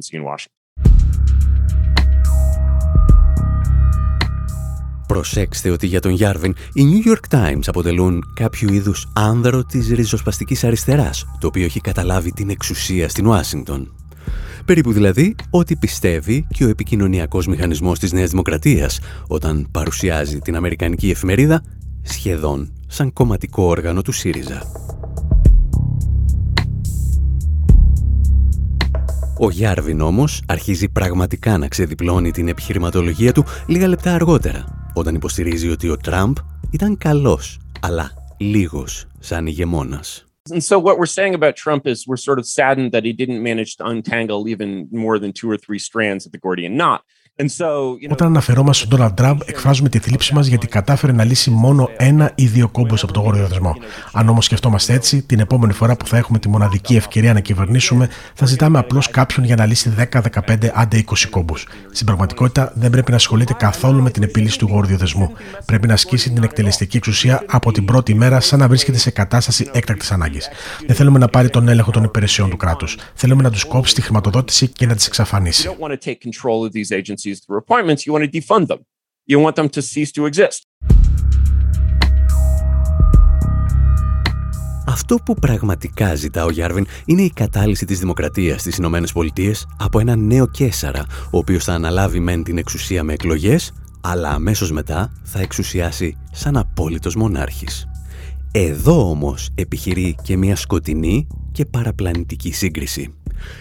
στην 0.02 0.22
Ουάσιγκτον. 0.22 0.56
Προσέξτε 5.08 5.70
ότι 5.70 5.88
για 5.88 6.00
τον 6.00 6.12
Γιάρβιν 6.12 6.56
οι 6.74 6.84
New 6.92 7.12
York 7.12 7.36
Times 7.38 7.62
αποτελούν 7.66 8.24
κάποιο 8.36 8.74
είδους 8.74 9.12
άνδρο 9.16 9.64
της 9.64 9.90
ριζοσπαστικής 9.90 10.64
αριστεράς, 10.64 11.26
το 11.40 11.48
οποίο 11.48 11.64
έχει 11.64 11.82
καταλάβει 11.82 12.32
την 12.32 12.50
εξουσία 12.50 13.10
στην 13.10 13.28
Ουάσιγκτον. 13.28 13.96
Περίπου 14.66 14.92
δηλαδή 14.92 15.36
ό,τι 15.50 15.76
πιστεύει 15.76 16.48
και 16.50 16.66
ο 16.66 16.70
επικοινωνιακός 16.70 17.48
μηχανισμός 17.48 18.00
της 18.00 18.12
Νέας 18.12 18.30
Δημοκρατίας 18.30 19.00
όταν 19.28 19.68
παρουσιάζει 19.72 20.40
την 20.40 20.56
Αμερικανική 20.56 21.10
εφημερίδα 21.10 21.64
σχεδόν 22.02 22.74
σαν 22.88 23.14
κομματικό 23.14 23.64
όργανο 23.64 24.02
του 24.02 24.12
ΣΥΡΙΖΑ. 24.12 24.91
Ο 29.44 29.50
Γιάρβιν 29.50 30.02
όμως 30.02 30.44
αρχίζει 30.48 30.90
πραγματικά 30.90 31.58
να 31.58 31.68
ξεδιπλώνει 31.68 32.32
την 32.32 32.48
επιχειρηματολογία 32.48 33.32
του 33.32 33.46
λίγα 33.68 33.88
λεπτά 33.88 34.14
αργότερα, 34.14 34.92
όταν 34.94 35.16
υποστηρίζει 35.16 35.70
ότι 35.70 35.90
ο 35.90 35.98
Τραμπ 35.98 36.36
ήταν 36.72 36.98
καλός, 36.98 37.60
αλλά 37.80 38.12
λίγος 38.38 39.08
σαν 39.20 39.48
ηγεμόνας. 39.48 40.26
And 40.50 40.64
so 40.64 40.80
what 40.80 40.98
we're 41.00 41.16
saying 41.20 41.36
about 41.36 41.56
Trump 41.56 41.82
is 41.88 42.08
we're 42.08 42.26
sort 42.30 42.40
of 42.40 42.46
saddened 42.46 42.92
that 42.96 43.04
he 43.04 43.14
didn't 43.22 43.42
manage 43.50 43.72
to 43.78 43.84
untangle 43.94 44.42
even 44.54 44.70
more 45.06 45.18
than 45.20 45.32
two 45.40 45.50
or 45.54 45.58
three 45.66 45.82
strands 45.90 46.22
of 46.26 46.32
the 46.34 46.42
Gordian 46.46 46.76
knot. 46.82 47.02
Όταν 48.10 48.28
αναφερόμαστε 48.28 48.86
στον 48.86 49.00
Donald 49.00 49.24
Trump, 49.24 49.38
εκφράζουμε 49.46 49.90
τη 49.90 50.00
θλίψη 50.00 50.34
μας 50.34 50.48
γιατί 50.48 50.68
κατάφερε 50.68 51.12
να 51.12 51.24
λύσει 51.24 51.50
μόνο 51.50 51.90
ένα 51.98 52.32
ή 52.36 52.46
δύο 52.46 52.70
κόμπους 52.70 53.04
από 53.04 53.14
τον 53.14 53.24
γόριο 53.24 53.48
δεσμό. 53.48 53.76
Αν 54.12 54.30
όμως 54.30 54.46
σκεφτόμαστε 54.46 54.94
έτσι, 54.94 55.22
την 55.22 55.40
επόμενη 55.40 55.74
φορά 55.74 55.96
που 55.96 56.08
θα 56.08 56.18
έχουμε 56.18 56.40
τη 56.40 56.50
μοναδική 56.50 56.96
ευκαιρία 56.96 57.34
να 57.34 57.40
κυβερνήσουμε, 57.40 58.10
θα 58.34 58.46
ζητάμε 58.46 58.80
απλώς 58.80 59.10
κάποιον 59.10 59.46
για 59.46 59.56
να 59.56 59.66
λύσει 59.66 59.94
10, 59.98 60.22
15, 60.48 60.70
άντε 60.74 60.98
20 60.98 61.28
κόμπους. 61.30 61.68
Στην 61.92 62.06
πραγματικότητα, 62.06 62.72
δεν 62.76 62.90
πρέπει 62.90 63.10
να 63.10 63.18
ασχολείται 63.18 63.54
καθόλου 63.54 64.02
με 64.02 64.10
την 64.10 64.24
επίλυση 64.24 64.58
του 64.58 64.68
γόριου 64.72 64.98
δεσμού. 64.98 65.32
Πρέπει 65.66 65.88
να 65.88 65.94
ασκήσει 65.94 66.32
την 66.32 66.44
εκτελεστική 66.44 66.98
εξουσία 66.98 67.44
από 67.48 67.72
την 67.72 67.86
πρώτη 67.86 68.14
μέρα, 68.14 68.40
σαν 68.40 68.60
να 68.60 68.68
βρίσκεται 68.68 68.98
σε 68.98 69.10
κατάσταση 69.10 69.70
έκτακτης 69.74 70.12
ανάγκης. 70.12 70.50
Δεν 70.88 70.96
θέλουμε 70.96 71.20
να 71.20 71.28
πάρει 71.28 71.50
τον 71.50 71.68
έλεγχο 71.68 71.92
των 71.92 72.04
υπηρεσιών 72.04 72.50
του 72.50 72.58
κράτους. 72.58 72.98
Θέλουμε 73.14 73.44
να 73.44 73.52
τους 73.52 73.64
κόψει 73.64 73.96
τη 73.96 74.02
χρηματοδότηση 74.02 74.68
και 74.68 74.86
να 74.86 74.96
τις 74.96 75.08
εξαφανίσει 75.08 75.70
agencies 77.32 77.46
through 77.46 77.60
appointments, 77.64 78.06
you 78.06 78.14
want 78.14 78.24
to 78.24 78.32
defund 78.40 78.68
them. 78.68 78.80
You 79.32 79.40
want 79.40 79.56
them 79.56 79.70
to 79.70 79.82
cease 79.82 80.12
to 80.12 80.26
exist. 80.26 80.62
Αυτό 84.86 85.16
που 85.16 85.34
πραγματικά 85.34 86.16
ζητά 86.16 86.46
ο 86.46 86.50
Γιάρβιν 86.50 86.86
είναι 87.06 87.22
η 87.22 87.32
κατάλυση 87.36 87.86
της 87.86 88.00
δημοκρατίας 88.00 88.62
στις 88.62 88.78
Ηνωμένες 88.78 89.12
Πολιτείες 89.12 89.68
από 89.78 90.00
έναν 90.00 90.26
νέο 90.26 90.48
Κέσαρα, 90.48 91.06
ο 91.32 91.38
οποίος 91.38 91.64
θα 91.64 91.74
αναλάβει 91.74 92.20
μεν 92.20 92.44
την 92.44 92.58
εξουσία 92.58 93.04
με 93.04 93.14
εκλογές, 93.14 93.74
αλλά 94.02 94.30
αμέσως 94.30 94.72
μετά 94.72 95.12
θα 95.24 95.40
εξουσιάσει 95.40 96.18
σαν 96.32 96.58
απόλυτος 96.58 97.16
μονάρχης. 97.16 97.88
Εδώ 98.52 99.10
όμως 99.10 99.50
επιχειρεί 99.56 100.16
και 100.24 100.38
μια 100.38 100.56
σκοτεινή 100.56 101.28
και 101.52 101.66
παραπλανητική 101.66 102.52
σύγκριση. 102.52 103.14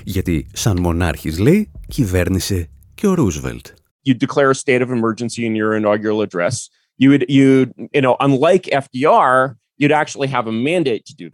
Γιατί 0.05 0.47
σαν 0.53 0.81
μονάρχης 0.81 1.39
λέει 1.39 1.71
κυβέρνησε 1.89 2.69
και 3.00 3.08
ο 3.08 3.14
Ρούσβελτ. 3.14 3.68
You 4.08 4.14
declare 4.14 4.52
a 4.52 4.56
state 4.56 4.82
of 4.82 4.92
emergency 4.92 5.46
in 5.46 5.56
your 5.56 5.74
inaugural 5.76 6.22
address. 6.22 6.70
You 6.98 7.10
would, 7.10 7.26
you, 7.28 7.74
you 7.94 8.02
know, 8.02 8.16
unlike 8.20 8.64
FDR, 8.84 9.56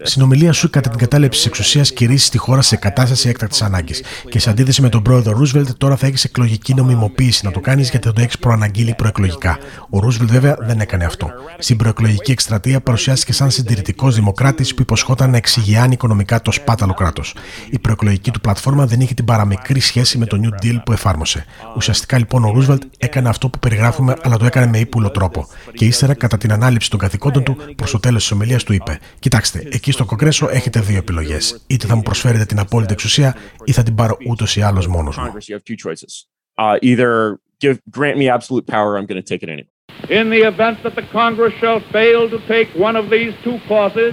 στην 0.02 0.22
ομιλία 0.22 0.52
σου 0.52 0.70
κατά 0.70 0.90
την 0.90 0.98
κατάληψη 0.98 1.38
της 1.38 1.46
εξουσίας 1.46 1.92
κηρύσσει 1.92 2.30
τη 2.30 2.38
χώρα 2.38 2.62
σε 2.62 2.76
κατάσταση 2.76 3.28
έκτακτης 3.28 3.62
ανάγκης. 3.62 4.02
Και 4.28 4.38
σε 4.38 4.50
αντίθεση 4.50 4.82
με 4.82 4.88
τον 4.88 5.02
πρόεδρο 5.02 5.38
Ρούσβελτ, 5.38 5.70
τώρα 5.78 5.96
θα 5.96 6.06
έχεις 6.06 6.24
εκλογική 6.24 6.74
νομιμοποίηση 6.74 7.44
να 7.44 7.50
το 7.50 7.60
κάνεις 7.60 7.90
γιατί 7.90 8.06
θα 8.06 8.12
το 8.12 8.20
έχεις 8.20 8.38
προαναγγείλει 8.38 8.94
προεκλογικά. 8.94 9.58
Ο 9.90 9.98
Ρούσβελτ 9.98 10.30
βέβαια 10.30 10.56
δεν 10.60 10.80
έκανε 10.80 11.04
αυτό. 11.04 11.30
Στην 11.58 11.76
προεκλογική 11.76 12.30
εκστρατεία 12.30 12.80
παρουσιάστηκε 12.80 13.32
σαν 13.32 13.50
συντηρητικός 13.50 14.14
δημοκράτης 14.14 14.74
που 14.74 14.82
υποσχόταν 14.82 15.30
να 15.30 15.36
εξηγειάνει 15.36 15.92
οικονομικά 15.92 16.42
το 16.42 16.50
σπάταλο 16.50 16.94
κράτος. 16.94 17.34
Η 17.70 17.78
προεκλογική 17.78 18.30
του 18.30 18.40
πλατφόρμα 18.40 18.86
δεν 18.86 19.00
είχε 19.00 19.14
την 19.14 19.24
παραμικρή 19.24 19.80
σχέση 19.80 20.18
με 20.18 20.26
το 20.26 20.40
New 20.42 20.64
Deal 20.64 20.80
που 20.84 20.92
εφάρμοσε. 20.92 21.44
Ουσιαστικά 21.76 22.18
λοιπόν 22.18 22.44
ο 22.44 22.50
Ρούσβελτ 22.50 22.82
έκανε 22.98 23.28
αυτό 23.28 23.48
που 23.48 23.58
περιγράφουμε, 23.58 24.16
αλλά 24.22 24.36
το 24.36 24.46
έκανε 24.46 24.66
με 24.66 24.78
ύπουλο 24.78 25.10
τρόπο. 25.10 25.46
Και 25.74 25.84
ύστερα, 25.84 26.14
κατά 26.14 26.38
την 26.38 26.52
ανάληψη 26.52 26.90
των 26.90 26.98
καθηκόντων 26.98 27.42
του, 27.42 27.56
προς 27.76 27.90
το 27.90 28.00
τέλος 28.00 28.20
της 28.20 28.35
ομιλίας 28.36 28.64
του 28.64 28.72
είπε: 28.72 28.98
Κοιτάξτε, 29.18 29.68
εκεί 29.72 29.92
στο 29.92 30.04
Κογκρέσο 30.04 30.48
έχετε 30.50 30.80
δύο 30.80 30.96
επιλογές. 30.96 31.64
Είτε 31.66 31.86
θα 31.86 31.94
μου 31.96 32.02
προσφέρετε 32.02 32.44
την 32.44 32.58
απόλυτη 32.58 32.92
εξουσία, 32.92 33.36
ή 33.64 33.72
θα 33.72 33.82
την 33.82 33.94
πάρω 33.94 34.16
ούτως 34.28 34.56
ή 34.56 34.62
άλλως 34.62 34.86
μόνος 34.86 35.16
μου. 35.16 35.32
In 40.08 40.30
the 40.34 40.42
event 40.52 40.76
that 40.84 40.94
the 41.00 41.06
Congress 41.20 41.54
shall 41.62 41.80
fail 41.96 42.22
to 42.34 42.38
take 42.54 42.68
one 42.88 42.96
of 42.96 43.06
these 43.14 43.32
two 43.44 43.58
courses, 43.72 44.12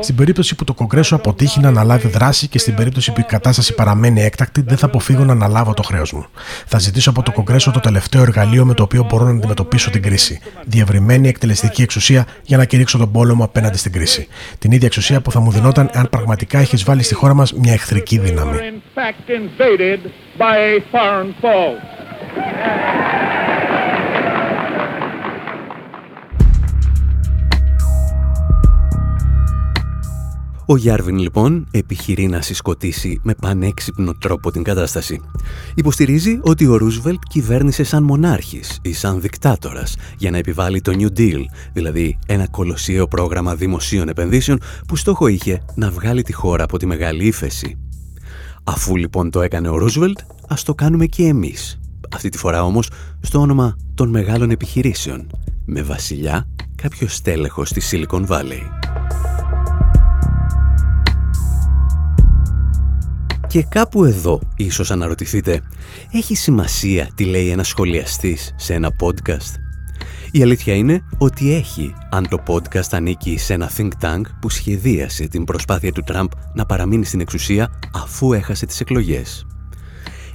Στην 0.00 0.16
περίπτωση 0.16 0.54
που 0.54 0.64
το 0.64 0.74
Κογκρέσο 0.74 1.16
αποτύχει 1.16 1.60
να 1.60 1.68
αναλάβει 1.68 2.08
δράση 2.08 2.48
και 2.48 2.58
στην 2.58 2.74
περίπτωση 2.74 3.12
που 3.12 3.20
η 3.20 3.22
κατάσταση 3.22 3.74
παραμένει 3.74 4.22
έκτακτη, 4.22 4.62
δεν 4.62 4.76
θα 4.76 4.86
αποφύγω 4.86 5.24
να 5.24 5.32
αναλάβω 5.32 5.74
το 5.74 5.82
χρέος 5.82 6.12
μου. 6.12 6.26
Θα 6.66 6.78
ζητήσω 6.78 7.10
από 7.10 7.22
το 7.22 7.32
Κογκρέσο 7.32 7.70
το 7.70 7.80
τελευταίο 7.80 8.22
εργαλείο 8.22 8.64
με 8.64 8.74
το 8.74 8.82
οποίο 8.82 9.06
μπορώ 9.08 9.24
να 9.24 9.30
αντιμετωπίσω 9.30 9.90
την 9.90 10.02
κρίση. 10.02 10.40
Διευρυμένη 10.64 11.28
εκτελεστική 11.28 11.82
εξουσία 11.82 12.26
για 12.42 12.56
να 12.56 12.64
κηρύξω 12.64 12.98
τον 12.98 13.12
πόλεμο 13.12 13.44
απέναντι 13.44 13.78
στην 13.78 13.92
κρίση. 13.92 14.28
Την 14.58 14.72
ίδια 14.72 14.86
εξουσία 14.86 15.20
που 15.20 15.30
θα 15.30 15.40
μου 15.40 15.50
δινόταν 15.50 15.90
αν 15.94 16.08
πραγματικά 16.08 16.58
έχει 16.58 16.76
βάλει 16.84 17.02
στη 17.02 17.14
χώρα 17.14 17.34
μας 17.34 17.52
μια 17.52 17.72
εχθρική 17.72 18.18
δύναμη. 18.18 18.58
Ο 30.66 30.76
Γιάρβιν 30.76 31.18
λοιπόν 31.18 31.66
επιχειρεί 31.70 32.26
να 32.26 32.40
συσκοτήσει 32.40 33.20
με 33.22 33.34
πανέξυπνο 33.34 34.14
τρόπο 34.14 34.50
την 34.50 34.62
κατάσταση. 34.62 35.20
Υποστηρίζει 35.74 36.38
ότι 36.42 36.66
ο 36.66 36.76
Ρούσβελτ 36.76 37.20
κυβέρνησε 37.28 37.84
σαν 37.84 38.02
μονάρχης 38.02 38.78
ή 38.82 38.92
σαν 38.92 39.20
δικτάτορας 39.20 39.96
για 40.18 40.30
να 40.30 40.36
επιβάλλει 40.36 40.80
το 40.80 40.92
New 40.98 41.18
Deal, 41.18 41.40
δηλαδή 41.72 42.18
ένα 42.26 42.48
κολοσιαίο 42.48 43.08
πρόγραμμα 43.08 43.54
δημοσίων 43.54 44.08
επενδύσεων 44.08 44.60
που 44.88 44.96
στόχο 44.96 45.26
είχε 45.26 45.62
να 45.74 45.90
βγάλει 45.90 46.22
τη 46.22 46.32
χώρα 46.32 46.64
από 46.64 46.78
τη 46.78 46.86
μεγάλη 46.86 47.24
ύφεση. 47.26 47.78
Αφού 48.64 48.96
λοιπόν 48.96 49.30
το 49.30 49.42
έκανε 49.42 49.68
ο 49.68 49.76
Ρούσβελτ, 49.76 50.18
ας 50.48 50.62
το 50.62 50.74
κάνουμε 50.74 51.06
και 51.06 51.24
εμείς. 51.24 51.80
Αυτή 52.14 52.28
τη 52.28 52.38
φορά 52.38 52.64
όμως 52.64 52.90
στο 53.20 53.40
όνομα 53.40 53.76
των 53.94 54.08
μεγάλων 54.08 54.50
επιχειρήσεων, 54.50 55.26
με 55.64 55.82
βασιλιά 55.82 56.48
κάποιο 56.82 57.08
στέλεχος 57.08 57.68
στη 57.68 57.80
Silicon 57.90 58.26
Valley. 58.26 59.03
Και 63.54 63.62
κάπου 63.62 64.04
εδώ 64.04 64.40
ίσως 64.56 64.90
αναρωτηθείτε, 64.90 65.60
έχει 66.12 66.34
σημασία 66.34 67.08
τι 67.14 67.24
λέει 67.24 67.48
ένας 67.50 67.68
σχολιαστής 67.68 68.54
σε 68.56 68.74
ένα 68.74 68.90
podcast; 69.00 69.54
Η 70.30 70.42
αλήθεια 70.42 70.74
είναι 70.74 71.02
ότι 71.18 71.54
έχει 71.54 71.94
αν 72.10 72.28
το 72.28 72.42
podcast 72.46 72.88
ανήκει 72.90 73.38
σε 73.38 73.54
ένα 73.54 73.70
think 73.76 73.88
tank 74.00 74.20
που 74.40 74.50
σχεδίασε 74.50 75.28
την 75.28 75.44
προσπάθεια 75.44 75.92
του 75.92 76.02
Τραμπ 76.06 76.30
να 76.54 76.66
παραμείνει 76.66 77.04
στην 77.04 77.20
εξουσία 77.20 77.80
αφού 77.94 78.32
έχασε 78.32 78.66
τις 78.66 78.80
εκλογές. 78.80 79.46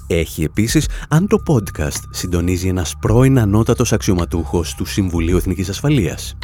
Έχει 0.08 0.44
επίσης 0.44 0.88
αν 1.10 1.28
το 1.28 1.44
podcast 1.48 2.02
συντονίζει 2.10 2.68
ένας 2.68 2.96
πρώην 3.00 3.40
ανώτατος 3.40 3.94
αξιωματούχος 3.94 4.76
του 4.76 4.86
Συμβουλίου 4.86 5.38
Εθνικής 5.38 5.70
Ασφαλείας. 5.70 6.38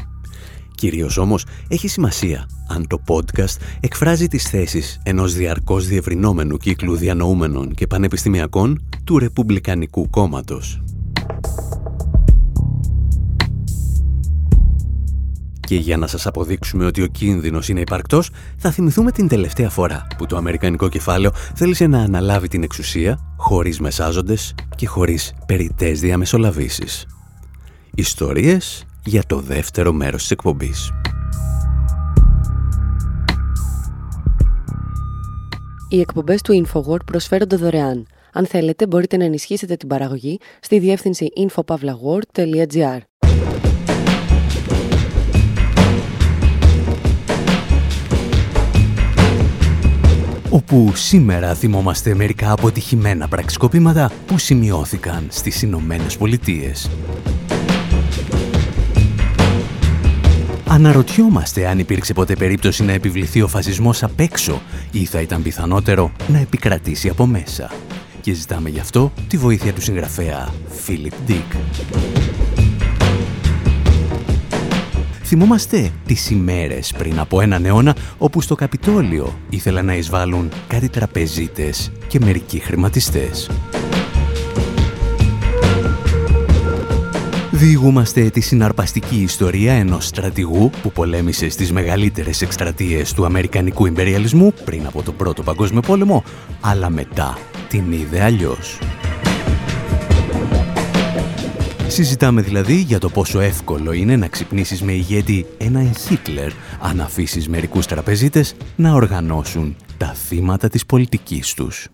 Κυρίως 0.76 1.18
όμως 1.18 1.46
έχει 1.68 1.88
σημασία 1.88 2.50
αν 2.68 2.88
το 2.88 3.02
podcast 3.08 3.58
εκφράζει 3.80 4.28
τις 4.28 4.50
θέσεις 4.50 5.00
ενός 5.04 5.34
διαρκώς 5.34 5.88
διευρυνόμενου 5.88 6.58
κύκλου 6.58 6.96
διανοούμενων 6.96 7.74
και 7.74 7.88
πανεπιστημιακών 7.88 8.88
του 9.04 9.20
Ρεπουμπλικανικού 9.20 10.10
κόμματος. 10.10 10.84
Και 15.60 15.76
για 15.76 15.98
να 15.98 16.08
σας 16.08 16.28
αποδείξουμε 16.28 16.86
ότι 16.86 17.02
ο 17.02 17.08
κίνδυνος 17.08 17.70
είναι 17.70 17.80
υπαρκτός, 17.80 18.30
θα 18.58 18.72
θυμηθούμε 18.72 19.12
την 19.12 19.28
τελευταία 19.28 19.70
φορά 19.70 20.08
που 20.18 20.26
το 20.26 20.38
Αμερικανικό 20.38 20.90
κεφάλαιο 20.90 21.32
θέλησε 21.56 21.88
να 21.88 22.00
αναλάβει 22.00 22.48
την 22.48 22.64
εξουσία 22.64 23.36
χωρίς 23.38 23.80
μεσάζοντες 23.80 24.56
και 24.76 24.88
χωρίς 24.88 25.34
περιττές 25.46 26.00
διαμεσολαβήσεις. 26.00 27.06
Ιστορίες 27.96 28.86
για 29.06 29.24
το 29.28 29.40
δεύτερο 29.40 29.94
μέρος 29.94 30.22
της 30.22 30.32
εκπομπής. 30.32 30.92
Οι 35.90 36.00
εκπομπές 36.00 36.42
του 36.42 36.66
InfoWord 36.66 37.06
προσφέρονται 37.06 37.56
δωρεάν. 37.56 38.08
Αν 38.34 38.46
θέλετε, 38.46 38.88
μπορείτε 38.88 39.18
να 39.18 39.24
ενισχύσετε 39.24 39.76
την 39.76 39.88
παραγωγή 39.88 40.40
στη 40.60 40.80
διεύθυνση 40.80 41.28
infopavlagor.gr. 41.48 43.00
όπου 50.50 50.92
σήμερα 50.96 51.54
θυμόμαστε 51.54 52.16
μερικά 52.16 52.52
αποτυχημένα 52.52 53.28
πραξικοπήματα 53.28 54.12
που 54.26 54.38
σημειώθηκαν 54.38 55.28
στις 55.30 55.62
Ηνωμένες 55.62 56.18
Πολιτείες. 56.18 56.90
Αναρωτιόμαστε 60.76 61.68
αν 61.68 61.80
υπήρξε 61.80 62.14
ποτέ 62.14 62.36
περίπτωση 62.36 62.84
να 62.84 62.92
επιβληθεί 62.92 63.42
ο 63.42 63.48
φασισμός 63.48 64.04
απ' 64.04 64.20
έξω 64.20 64.62
ή 64.92 65.06
θα 65.06 65.22
ήταν 65.22 65.42
πιθανότερο 65.42 66.12
να 66.28 66.40
επικρατήσει 66.40 67.10
από 67.10 67.26
μέσα. 67.26 67.72
Και 68.22 68.34
ζητάμε 68.34 68.70
γι' 68.70 68.80
αυτό 68.80 69.12
τη 69.28 69.38
βοήθεια 69.38 69.74
του 69.74 69.82
συγγραφέα 69.82 70.54
Φίλιπ 70.68 71.14
Ντίκ. 71.26 71.54
Θυμόμαστε 75.24 75.92
τις 76.06 76.30
ημέρες 76.30 76.94
πριν 76.98 77.20
από 77.20 77.42
έναν 77.42 77.66
αιώνα 77.66 77.96
όπου 78.18 78.42
στο 78.42 78.56
Καπιτόλιο 78.56 79.40
ήθελαν 79.50 79.86
να 79.86 79.96
εισβάλλουν 79.96 80.50
κάτι 80.68 80.90
τραπεζίτες 80.90 81.92
και 82.08 82.20
μερικοί 82.20 82.60
χρηματιστές. 82.60 83.50
Διηγούμαστε 87.58 88.30
τη 88.30 88.42
συναρπαστική 88.42 89.16
ιστορία 89.16 89.74
ενός 89.74 90.06
στρατηγού 90.06 90.70
που 90.82 90.92
πολέμησε 90.92 91.50
στις 91.50 91.72
μεγαλύτερες 91.72 92.42
εκστρατείες 92.42 93.14
του 93.14 93.26
Αμερικανικού 93.26 93.86
Ιμπεριαλισμού 93.86 94.54
πριν 94.66 94.86
από 94.86 95.04
τον 95.04 95.16
Πρώτο 95.16 95.44
Παγκόσμιο 95.44 95.82
Πόλεμο, 95.82 96.24
αλλά 96.62 96.90
μετά 96.90 97.38
την 97.70 97.92
είδε 97.92 98.24
αλλιώς. 98.24 98.80
Συζητάμε 101.88 102.42
δηλαδή 102.42 102.76
για 102.76 103.00
το 103.00 103.10
πόσο 103.10 103.40
εύκολο 103.40 103.92
είναι 103.92 104.16
να 104.16 104.28
ξυπνήσεις 104.28 104.82
με 104.82 104.92
ηγέτη 104.92 105.46
έναν 105.58 105.96
Χίτλερ 105.96 106.52
αν 106.80 107.02
αφήσεις 107.02 107.48
μερικούς 107.48 107.86
τραπεζίτες 107.86 108.56
να 108.76 108.94
οργανώσουν 108.94 109.76
τα 109.98 110.08
θύματα 110.08 110.68
της 110.68 110.86
πολιτικής 110.86 111.54
τους. 111.54 111.90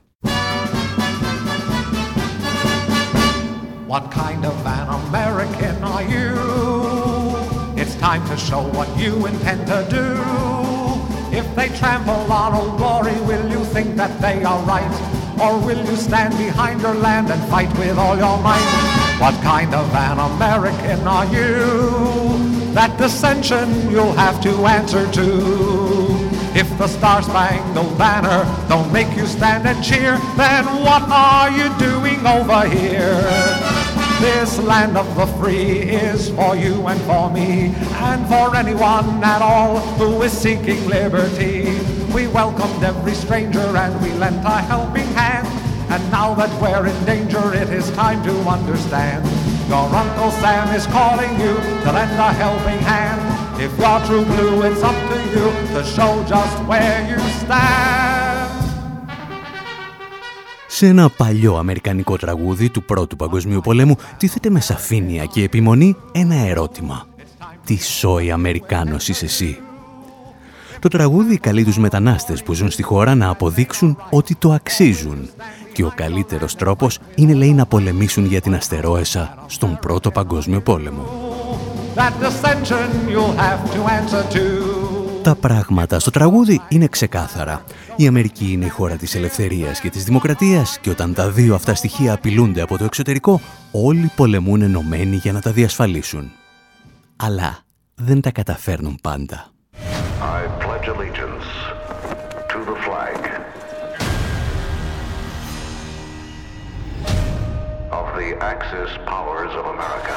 What 3.92 4.10
kind 4.10 4.46
of 4.46 4.56
an 4.66 4.88
American 4.88 5.84
are 5.84 6.02
you? 6.02 6.32
It's 7.76 7.94
time 7.96 8.26
to 8.30 8.38
show 8.38 8.62
what 8.70 8.88
you 8.98 9.26
intend 9.26 9.68
to 9.68 9.86
do. 9.90 11.36
If 11.38 11.54
they 11.58 11.68
trample 11.78 12.32
on 12.32 12.54
old 12.54 12.78
glory, 12.78 13.20
will 13.28 13.52
you 13.52 13.66
think 13.66 13.98
that 13.98 14.22
they 14.22 14.46
are 14.46 14.64
right? 14.64 14.96
Or 15.42 15.60
will 15.60 15.86
you 15.86 15.98
stand 15.98 16.38
behind 16.38 16.80
your 16.80 16.94
land 16.94 17.32
and 17.32 17.44
fight 17.50 17.68
with 17.78 17.98
all 17.98 18.16
your 18.16 18.38
might? 18.42 18.64
What 19.20 19.36
kind 19.44 19.76
of 19.76 19.94
an 19.94 20.20
American 20.20 21.06
are 21.06 21.26
you? 21.26 22.72
That 22.74 22.98
dissension 22.98 23.92
you'll 23.92 24.14
have 24.14 24.40
to 24.44 24.52
answer 24.68 25.06
to. 25.12 26.01
If 26.62 26.78
the 26.78 26.86
star-spangled 26.86 27.98
banner 27.98 28.46
don't 28.70 28.94
make 28.94 29.18
you 29.18 29.26
stand 29.26 29.68
and 29.68 29.84
cheer, 29.84 30.20
then 30.38 30.64
what 30.86 31.02
are 31.10 31.50
you 31.50 31.68
doing 31.80 32.24
over 32.24 32.70
here? 32.70 33.18
This 34.22 34.60
land 34.60 34.96
of 34.96 35.08
the 35.16 35.26
free 35.42 35.80
is 35.80 36.30
for 36.30 36.56
you 36.56 36.86
and 36.86 37.02
for 37.02 37.32
me, 37.32 37.74
and 38.10 38.28
for 38.28 38.56
anyone 38.56 39.24
at 39.24 39.42
all 39.42 39.80
who 39.98 40.22
is 40.22 40.32
seeking 40.32 40.86
liberty. 40.88 41.80
We 42.14 42.28
welcomed 42.28 42.84
every 42.84 43.16
stranger 43.16 43.76
and 43.76 44.00
we 44.00 44.12
lent 44.20 44.46
a 44.46 44.62
helping 44.62 45.08
hand. 45.18 45.48
And 45.90 46.12
now 46.12 46.36
that 46.36 46.54
we're 46.62 46.86
in 46.86 47.06
danger, 47.06 47.56
it 47.56 47.70
is 47.70 47.90
time 47.92 48.24
to 48.26 48.34
understand. 48.48 49.26
Your 49.68 49.90
Uncle 49.90 50.30
Sam 50.30 50.76
is 50.76 50.86
calling 50.86 51.40
you 51.40 51.58
to 51.84 51.90
lend 51.98 52.14
a 52.28 52.30
helping 52.44 52.82
hand. 52.92 53.22
If 53.66 53.72
you're 53.82 54.02
true 54.08 54.26
blue, 54.32 54.56
it's 54.68 54.84
up 54.90 54.98
to 55.10 55.18
you 55.34 55.48
to 55.74 55.80
show 55.96 56.12
just 56.34 56.58
where 56.70 57.00
you 57.10 57.20
stand. 57.42 58.50
Σε 60.68 60.88
ένα 60.88 61.10
παλιό 61.10 61.56
αμερικανικό 61.56 62.16
τραγούδι 62.18 62.70
του 62.70 62.84
Πρώτου 62.84 63.16
Παγκοσμίου 63.16 63.62
Πολέμου 63.62 63.96
τίθεται 64.18 64.50
με 64.50 64.60
σαφήνεια 64.60 65.26
και 65.26 65.44
επιμονή 65.44 65.96
ένα 66.12 66.36
ερώτημα. 66.36 67.06
Τι 67.66 67.84
σόι 67.84 68.32
Αμερικάνος 68.32 69.08
είσαι 69.08 69.26
εσύ; 69.26 69.60
Το 70.80 70.88
τραγούδι 70.88 71.38
καλεί 71.38 71.64
τους 71.64 71.78
μετανάστες 71.78 72.44
που 72.44 72.54
ζουν 72.54 72.72
στη 72.72 72.84
χώρα 72.84 73.16
να 73.16 73.30
αποδείξουν 73.30 73.98
ότι 74.10 74.36
το 74.36 74.52
αξίζουν 74.52 75.30
και 75.74 75.84
ο 75.84 75.92
καλύτερος 75.96 76.56
τρόπος 76.56 77.00
είναι 77.16 77.34
λέει 77.34 77.54
να 77.54 77.66
πολεμήσουν 77.66 78.26
για 78.26 78.42
την 78.42 78.56
αστερόεσα 78.56 79.44
στον 79.48 79.78
Πρώτο 79.82 80.12
Παγκόσμιο 80.12 80.62
Πόλεμο. 80.62 81.31
Τα 85.24 85.36
πράγματα 85.36 86.00
στο 86.00 86.12
τραγούδι 86.12 86.62
είναι 86.70 86.88
ξεκάθαρα. 86.88 87.64
Η 87.96 88.08
Αμερική 88.08 88.52
είναι 88.52 88.66
η 88.66 88.70
χώρα 88.70 88.96
της 88.96 89.16
ελευθερίας 89.16 89.80
και 89.80 89.90
της 89.90 90.04
δημοκρατίας 90.04 90.80
και 90.80 90.90
όταν 90.90 91.14
τα 91.14 91.30
δύο 91.30 91.56
αυτά 91.56 91.76
στοιχεία 91.76 92.14
απειλούνται 92.14 92.62
από 92.62 92.78
το 92.78 92.84
εξωτερικό, 92.84 93.42
όλοι 93.72 94.12
πολεμούν 94.16 94.62
ενωμένοι 94.62 95.16
για 95.16 95.32
να 95.32 95.42
τα 95.42 95.52
διασφαλίσουν. 95.52 96.32
Αλλά 97.16 97.58
δεν 97.96 98.22
τα 98.22 98.32
καταφέρνουν 98.32 99.00
πάντα. 99.02 99.46
I 100.22 100.42
pledge 100.64 100.88
allegiance 100.96 101.48
to 102.52 102.58
the 102.70 102.78
flag 102.86 103.20
of 108.00 108.06
the 108.20 108.30
Axis 108.54 108.92
powers 109.12 109.52
of 109.60 109.66
America. 109.76 110.16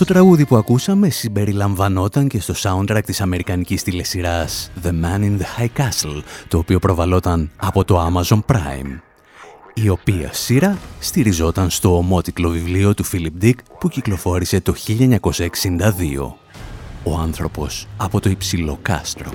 Το 0.00 0.06
τραγούδι 0.06 0.46
που 0.46 0.56
ακούσαμε 0.56 1.08
συμπεριλαμβανόταν 1.08 2.28
και 2.28 2.40
στο 2.40 2.54
soundtrack 2.56 3.00
της 3.04 3.20
αμερικανικής 3.20 3.82
τηλεσυράς 3.82 4.70
The 4.82 4.88
Man 4.88 5.20
in 5.20 5.38
the 5.38 5.60
High 5.60 5.80
Castle, 5.80 6.22
το 6.48 6.58
οποίο 6.58 6.78
προβαλόταν 6.78 7.50
από 7.56 7.84
το 7.84 8.06
Amazon 8.06 8.40
Prime, 8.46 9.00
η 9.74 9.88
οποία 9.88 10.32
σειρά 10.32 10.78
στηριζόταν 10.98 11.70
στο 11.70 11.96
ομότικλο 11.96 12.48
βιβλίο 12.48 12.94
του 12.94 13.04
Philip 13.04 13.44
Dick 13.44 13.54
που 13.80 13.88
κυκλοφόρησε 13.88 14.60
το 14.60 14.74
1962. 14.86 16.32
Ο 17.02 17.18
άνθρωπος 17.18 17.86
από 17.96 18.20
το 18.20 18.30
υψηλό 18.30 18.78
κάστρο. 18.82 19.30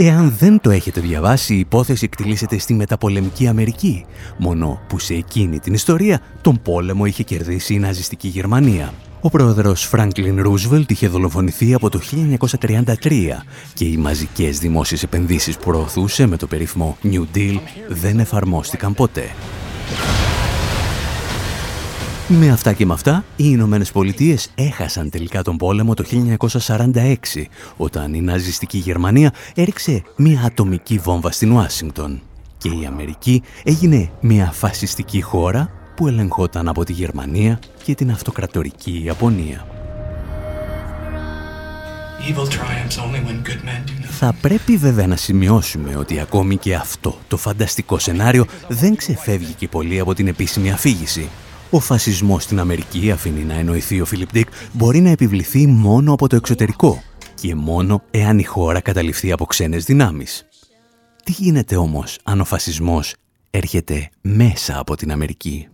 Εάν 0.00 0.34
δεν 0.38 0.60
το 0.60 0.70
έχετε 0.70 1.00
διαβάσει, 1.00 1.54
η 1.54 1.58
υπόθεση 1.58 2.04
εκτελήσεται 2.04 2.58
στη 2.58 2.74
μεταπολεμική 2.74 3.46
Αμερική, 3.46 4.04
μόνο 4.36 4.80
που 4.88 4.98
σε 4.98 5.14
εκείνη 5.14 5.58
την 5.58 5.74
ιστορία 5.74 6.20
τον 6.40 6.60
πόλεμο 6.62 7.04
είχε 7.04 7.22
κερδίσει 7.22 7.74
η 7.74 7.78
ναζιστική 7.78 8.28
Γερμανία. 8.28 8.92
Ο 9.20 9.28
πρόεδρος 9.28 9.86
Φράγκλιν 9.86 10.42
Ρούσβελτ 10.42 10.90
είχε 10.90 11.08
δολοφονηθεί 11.08 11.74
από 11.74 11.90
το 11.90 12.00
1933 12.60 12.94
και 13.74 13.84
οι 13.84 13.96
μαζικές 13.96 14.58
δημόσιες 14.58 15.02
επενδύσεις 15.02 15.56
που 15.56 15.64
προωθούσε 15.64 16.26
με 16.26 16.36
το 16.36 16.46
περίφημο 16.46 16.96
New 17.02 17.24
Deal 17.34 17.58
δεν 17.88 18.18
εφαρμόστηκαν 18.18 18.94
ποτέ. 18.94 19.30
Με 22.30 22.50
αυτά 22.50 22.72
και 22.72 22.86
με 22.86 22.92
αυτά, 22.92 23.24
οι 23.36 23.44
Ηνωμένε 23.46 23.84
Πολιτείε 23.92 24.36
έχασαν 24.54 25.10
τελικά 25.10 25.42
τον 25.42 25.56
πόλεμο 25.56 25.94
το 25.94 26.04
1946, 26.66 27.14
όταν 27.76 28.14
η 28.14 28.20
ναζιστική 28.20 28.78
Γερμανία 28.78 29.32
έριξε 29.54 30.02
μια 30.16 30.42
ατομική 30.44 30.98
βόμβα 30.98 31.30
στην 31.30 31.52
Ουάσιγκτον. 31.52 32.20
Και 32.58 32.68
η 32.68 32.86
Αμερική 32.86 33.42
έγινε 33.64 34.10
μια 34.20 34.50
φασιστική 34.52 35.20
χώρα 35.20 35.70
που 35.96 36.08
ελεγχόταν 36.08 36.68
από 36.68 36.84
τη 36.84 36.92
Γερμανία 36.92 37.58
και 37.84 37.94
την 37.94 38.10
αυτοκρατορική 38.10 39.02
Ιαπωνία. 39.04 39.66
Θα 44.18 44.34
πρέπει 44.40 44.76
βέβαια 44.76 45.06
να 45.06 45.16
σημειώσουμε 45.16 45.96
ότι 45.96 46.20
ακόμη 46.20 46.56
και 46.56 46.74
αυτό 46.74 47.18
το 47.28 47.36
φανταστικό 47.36 47.98
σενάριο 47.98 48.46
δεν 48.68 48.96
ξεφεύγει 48.96 49.52
και 49.52 49.68
πολύ 49.68 49.98
από 49.98 50.14
την 50.14 50.26
επίσημη 50.26 50.70
αφήγηση. 50.70 51.28
Ο 51.70 51.80
φασισμός 51.80 52.42
στην 52.42 52.60
Αμερική, 52.60 53.10
αφήνει 53.10 53.44
να 53.44 53.54
εννοηθεί 53.54 54.00
ο 54.00 54.04
Φίλιπ 54.04 54.32
Ντίκ, 54.32 54.48
μπορεί 54.72 55.00
να 55.00 55.10
επιβληθεί 55.10 55.66
μόνο 55.66 56.12
από 56.12 56.28
το 56.28 56.36
εξωτερικό 56.36 57.02
και 57.34 57.54
μόνο 57.54 58.02
εάν 58.10 58.38
η 58.38 58.44
χώρα 58.44 58.80
καταληφθεί 58.80 59.32
από 59.32 59.44
ξένες 59.44 59.84
δυνάμεις. 59.84 60.46
Τι 61.24 61.32
γίνεται 61.32 61.76
όμως 61.76 62.18
αν 62.22 62.40
ο 62.40 62.44
φασισμός 62.44 63.14
έρχεται 63.50 64.08
μέσα 64.20 64.78
από 64.78 64.96
την 64.96 65.12
Αμερική; 65.12 65.68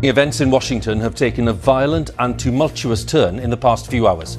The 0.00 0.08
events 0.14 0.40
in 0.40 0.50
Washington 0.50 0.96
have 1.00 1.14
taken 1.14 1.48
a 1.48 1.56
violent 1.72 2.08
and 2.18 2.34
tumultuous 2.44 3.04
turn 3.14 3.34
in 3.44 3.50
the 3.54 3.62
past 3.66 3.82
few 3.92 4.02
hours 4.08 4.30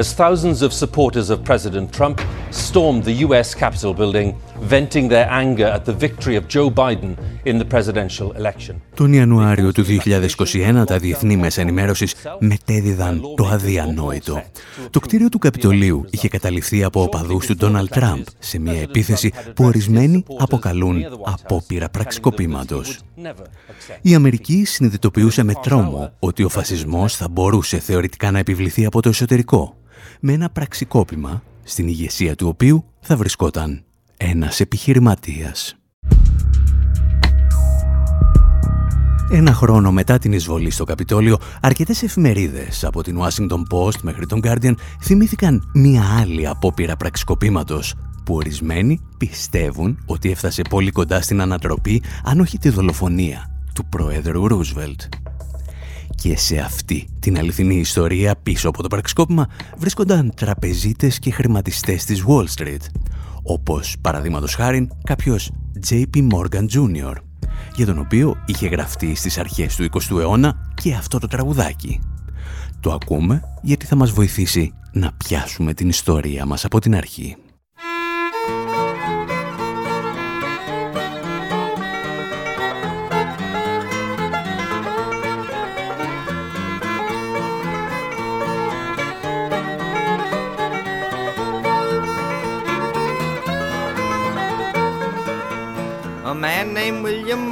as 0.00 0.12
thousands 0.12 0.62
of 0.62 0.72
supporters 0.72 1.28
of 1.28 1.42
President 1.42 1.92
Trump 1.92 2.20
stormed 2.50 3.02
the 3.04 3.16
US 3.26 3.54
Capitol 3.54 3.92
building, 3.94 4.28
venting 4.60 5.08
their 5.08 5.28
anger 5.30 5.66
at 5.66 5.84
the 5.84 5.92
victory 5.92 6.36
of 6.36 6.44
Joe 6.48 6.70
Biden 6.70 7.16
in 7.44 7.58
the 7.58 7.64
presidential 7.74 8.32
election. 8.36 8.74
Τον 8.94 9.12
Ιανουάριο 9.12 9.72
του 9.72 9.84
2021 9.84 10.82
τα 10.86 10.98
διεθνή 10.98 11.36
μέσα 11.36 11.60
ενημέρωσης 11.60 12.14
μετέδιδαν 12.38 13.22
το 13.36 13.46
αδιανόητο. 13.46 14.42
Το 14.90 15.00
κτίριο 15.00 15.28
του 15.28 15.38
Καπιτολίου 15.38 16.04
είχε 16.10 16.28
καταληφθεί 16.28 16.84
από 16.84 17.02
οπαδούς 17.02 17.46
του 17.46 17.54
Ντόναλτ 17.54 17.90
Τραμπ 17.90 18.22
σε 18.38 18.58
μια 18.58 18.80
επίθεση 18.80 19.32
που 19.54 19.64
ορισμένοι 19.64 20.24
αποκαλούν 20.38 21.04
απόπειρα 21.24 21.88
πραξικοπήματος. 21.88 22.98
Η 24.02 24.14
Αμερική 24.14 24.64
συνειδητοποιούσε 24.64 25.42
με 25.42 25.52
τρόμο 25.62 26.12
ότι 26.18 26.44
ο 26.44 26.48
φασισμός 26.48 27.16
θα 27.16 27.28
μπορούσε 27.28 27.78
θεωρητικά 27.78 28.30
να 28.30 28.38
επιβληθεί 28.38 28.84
από 28.84 29.02
το 29.02 29.08
εσωτερικό 29.08 29.76
με 30.20 30.32
ένα 30.32 30.50
πραξικόπημα 30.50 31.42
στην 31.62 31.88
ηγεσία 31.88 32.34
του 32.34 32.48
οποίου 32.48 32.84
θα 33.00 33.16
βρισκόταν 33.16 33.82
ένας 34.20 34.60
επιχειρηματίας. 34.60 35.76
Ένα 39.30 39.52
χρόνο 39.52 39.92
μετά 39.92 40.18
την 40.18 40.32
εισβολή 40.32 40.70
στο 40.70 40.84
Καπιτόλιο, 40.84 41.38
αρκετές 41.60 42.02
εφημερίδες 42.02 42.84
από 42.84 43.02
την 43.02 43.18
Washington 43.20 43.62
Post 43.74 44.00
μέχρι 44.02 44.26
τον 44.26 44.40
Guardian 44.44 44.74
θυμήθηκαν 45.02 45.70
μία 45.74 46.02
άλλη 46.20 46.46
απόπειρα 46.46 46.96
πραξικοπήματος 46.96 47.94
που 48.24 48.34
ορισμένοι 48.34 49.00
πιστεύουν 49.18 49.98
ότι 50.06 50.30
έφτασε 50.30 50.62
πολύ 50.70 50.90
κοντά 50.90 51.20
στην 51.20 51.40
ανατροπή 51.40 52.02
αν 52.24 52.40
όχι 52.40 52.58
τη 52.58 52.68
δολοφονία 52.68 53.50
του 53.74 53.86
Πρόεδρου 53.86 54.48
Ρούσβελτ. 54.48 55.00
Και 56.14 56.36
σε 56.36 56.58
αυτή 56.58 57.08
την 57.18 57.38
αληθινή 57.38 57.76
ιστορία 57.76 58.36
πίσω 58.42 58.68
από 58.68 58.82
το 58.82 58.88
πραξικόπημα 58.88 59.48
βρίσκονταν 59.76 60.32
τραπεζίτες 60.36 61.18
και 61.18 61.30
χρηματιστές 61.30 62.04
της 62.04 62.24
Wall 62.26 62.44
Street, 62.56 62.80
όπως 63.48 63.96
παραδείγματος 64.00 64.54
χάρη 64.54 64.88
κάποιος 65.04 65.50
JP 65.90 66.28
Morgan 66.32 66.66
Jr., 66.70 67.14
για 67.74 67.86
τον 67.86 67.98
οποίο 67.98 68.36
είχε 68.46 68.68
γραφτεί 68.68 69.14
στις 69.14 69.38
αρχές 69.38 69.76
του 69.76 69.86
20ου 69.90 70.18
αιώνα 70.18 70.72
και 70.74 70.94
αυτό 70.94 71.18
το 71.18 71.26
τραγουδάκι. 71.26 72.00
Το 72.80 72.92
ακούμε 72.92 73.42
γιατί 73.62 73.86
θα 73.86 73.96
μας 73.96 74.10
βοηθήσει 74.10 74.72
να 74.92 75.12
πιάσουμε 75.12 75.74
την 75.74 75.88
ιστορία 75.88 76.46
μας 76.46 76.64
από 76.64 76.80
την 76.80 76.96
αρχή. 76.96 77.36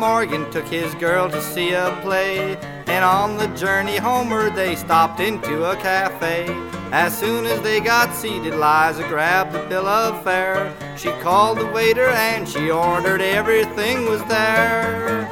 Morgan 0.08 0.48
took 0.52 0.68
his 0.68 0.94
girl 0.94 1.28
to 1.28 1.42
see 1.42 1.72
a 1.72 1.98
play. 2.00 2.56
And 2.86 3.04
on 3.04 3.36
the 3.38 3.48
journey 3.56 3.96
homeward, 3.96 4.54
they 4.54 4.76
stopped 4.76 5.18
into 5.18 5.64
a 5.64 5.74
cafe. 5.74 6.46
As 6.92 7.18
soon 7.18 7.44
as 7.44 7.60
they 7.62 7.80
got 7.80 8.14
seated, 8.14 8.54
Liza 8.54 9.04
grabbed 9.08 9.52
the 9.52 9.66
bill 9.68 9.88
of 9.88 10.22
fare. 10.22 10.72
She 10.96 11.10
called 11.20 11.58
the 11.58 11.66
waiter 11.66 12.06
and 12.06 12.48
she 12.48 12.70
ordered 12.70 13.20
everything 13.20 14.06
was 14.08 14.22
there. 14.26 15.28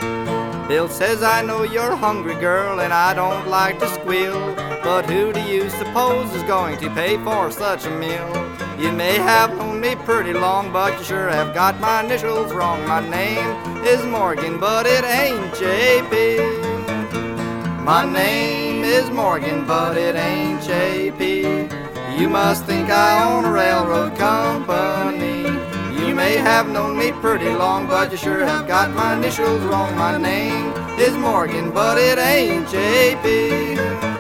Bill 0.67 0.89
says, 0.89 1.23
I 1.23 1.41
know 1.43 1.63
you're 1.63 1.95
hungry, 1.95 2.35
girl, 2.35 2.81
and 2.81 2.93
I 2.93 3.15
don't 3.15 3.47
like 3.47 3.79
to 3.79 3.89
squeal. 3.95 4.57
But 4.83 5.09
who 5.09 5.33
do 5.33 5.41
you 5.43 5.71
suppose 5.71 6.35
is 6.35 6.43
going 6.43 6.79
to 6.81 6.91
pay 6.91 7.17
for 7.19 7.53
such 7.53 7.87
a 7.87 7.91
meal? 7.91 8.44
You 8.79 8.91
may 8.91 9.15
have 9.19 9.57
known 9.57 9.81
me 9.81 9.95
pretty 9.95 10.33
long, 10.33 10.73
but 10.73 10.99
you 10.99 11.05
sure 11.05 11.29
have 11.29 11.55
got 11.55 11.79
my 11.81 12.03
initials 12.03 12.53
wrong. 12.53 12.85
My 12.89 13.09
name 13.09 13.85
is 13.85 14.05
Morgan, 14.05 14.59
but 14.59 14.85
it 14.85 15.05
ain't 15.05 15.53
JP. 15.55 16.65
My 17.85 18.05
name 18.05 18.83
is 18.83 19.09
Morgan, 19.11 19.65
but 19.65 19.97
it 19.97 20.17
ain't 20.17 20.61
JP. 20.61 22.19
You 22.19 22.29
must 22.29 22.65
think 22.65 22.91
I 22.91 23.33
own 23.33 23.45
a 23.45 23.53
railroad 23.53 24.17
company. 24.17 25.43
You 25.97 26.15
may 26.15 26.37
have 26.37 26.69
known 26.69 26.99
me 26.99 27.13
pretty 27.13 27.51
long, 27.51 27.87
but 27.87 28.11
you 28.11 28.17
sure 28.17 28.45
have 28.45 28.67
got 28.67 28.91
my 28.91 29.17
initials 29.17 29.63
wrong. 29.63 29.97
My 29.97 30.19
name 30.19 30.73
is 30.99 31.17
Morgan, 31.17 31.71
but 31.71 31.97
it 31.97 32.19
ain't 32.19 32.67
JP. 32.67 34.14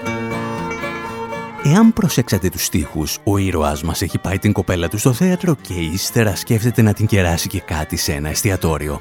Εάν 1.66 1.92
προσέξατε 1.92 2.48
τους 2.48 2.64
στίχους, 2.64 3.18
ο 3.24 3.38
ήρωάς 3.38 3.82
μας 3.82 4.02
έχει 4.02 4.18
πάει 4.18 4.38
την 4.38 4.52
κοπέλα 4.52 4.88
του 4.88 4.98
στο 4.98 5.12
θέατρο 5.12 5.56
και 5.60 5.74
ύστερα 5.74 6.36
σκέφτεται 6.36 6.82
να 6.82 6.92
την 6.92 7.06
κεράσει 7.06 7.48
και 7.48 7.60
κάτι 7.60 7.96
σε 7.96 8.12
ένα 8.12 8.28
εστιατόριο. 8.28 9.00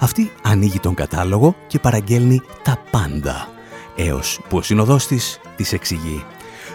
Αυτή 0.00 0.30
ανοίγει 0.42 0.80
τον 0.80 0.94
κατάλογο 0.94 1.56
και 1.66 1.78
παραγγέλνει 1.78 2.40
τα 2.62 2.82
πάντα. 2.90 3.48
Έως 3.96 4.40
που 4.48 4.56
ο 4.56 4.62
συνοδός 4.62 5.06
της 5.06 5.40
της 5.56 5.72
εξηγεί 5.72 6.24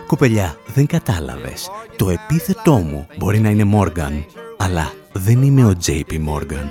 «Κοπελιά, 0.07 0.57
δεν 0.73 0.85
κατάλαβες. 0.85 1.69
Το 1.95 2.09
επίθετό 2.09 2.73
μου 2.73 3.07
μπορεί 3.17 3.39
να 3.39 3.49
είναι 3.49 3.63
Μόργαν, 3.63 4.25
αλλά 4.57 4.93
δεν 5.11 5.41
είμαι 5.41 5.65
ο 5.65 5.73
JP 5.85 6.11
Morgan. 6.11 6.65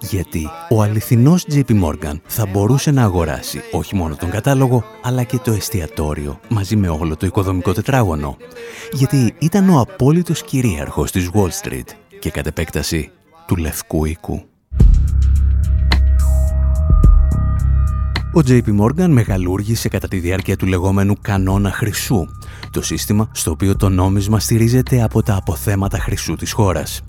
Γιατί 0.00 0.50
ο 0.70 0.82
αληθινός 0.82 1.46
JP 1.52 1.82
Morgan 1.84 2.14
θα 2.26 2.46
μπορούσε 2.46 2.90
να 2.90 3.02
αγοράσει 3.02 3.62
όχι 3.72 3.94
μόνο 3.94 4.16
τον 4.16 4.30
κατάλογο, 4.30 4.84
αλλά 5.02 5.22
και 5.22 5.38
το 5.38 5.52
εστιατόριο 5.52 6.40
μαζί 6.48 6.76
με 6.76 6.88
όλο 6.88 7.16
το 7.16 7.26
οικοδομικό 7.26 7.72
τετράγωνο. 7.72 8.36
Γιατί 8.92 9.34
ήταν 9.38 9.68
ο 9.68 9.80
απόλυτος 9.80 10.42
κυρίαρχος 10.42 11.10
της 11.10 11.30
Wall 11.34 11.50
Street 11.62 11.88
και 12.18 12.30
κατ' 12.30 12.46
επέκταση 12.46 13.10
του 13.46 13.56
Λευκού 13.56 14.04
Οίκου. 14.04 14.51
Ο 18.34 18.40
JP 18.46 18.80
Morgan 18.80 19.08
μεγαλούργησε 19.08 19.88
κατά 19.88 20.08
τη 20.08 20.18
διάρκεια 20.18 20.56
του 20.56 20.66
λεγόμενου 20.66 21.14
κανόνα 21.20 21.72
χρυσού, 21.72 22.26
το 22.70 22.82
σύστημα 22.82 23.28
στο 23.32 23.50
οποίο 23.50 23.76
το 23.76 23.88
νόμισμα 23.88 24.40
στηρίζεται 24.40 25.02
από 25.02 25.22
τα 25.22 25.36
αποθέματα 25.36 25.98
χρυσού 25.98 26.34
της 26.34 26.52
χώρας. 26.52 27.02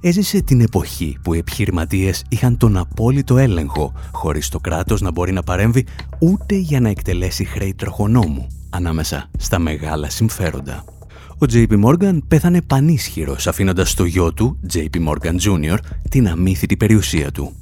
Έζησε 0.00 0.42
την 0.42 0.60
εποχή 0.60 1.18
που 1.22 1.34
οι 1.34 1.38
επιχειρηματίες 1.38 2.24
είχαν 2.28 2.56
τον 2.56 2.76
απόλυτο 2.76 3.38
έλεγχο, 3.38 3.92
χωρίς 4.12 4.48
το 4.48 4.58
κράτος 4.58 5.00
να 5.00 5.10
μπορεί 5.10 5.32
να 5.32 5.42
παρέμβει 5.42 5.86
ούτε 6.18 6.54
για 6.54 6.80
να 6.80 6.88
εκτελέσει 6.88 7.44
χρέη 7.44 7.74
τροχονόμου, 7.74 8.46
ανάμεσα 8.70 9.30
στα 9.38 9.58
μεγάλα 9.58 10.10
συμφέροντα. 10.10 10.84
Ο 11.30 11.46
JP 11.52 11.84
Morgan 11.84 12.18
πέθανε 12.28 12.62
πανίσχυρος 12.62 13.46
αφήνοντας 13.46 13.90
στο 13.90 14.04
γιο 14.04 14.32
του, 14.32 14.60
JP 14.72 15.08
Morgan 15.08 15.36
Jr., 15.40 15.76
την 16.08 16.28
αμύθιτη 16.28 16.76
περιουσία 16.76 17.30
του. 17.30 17.52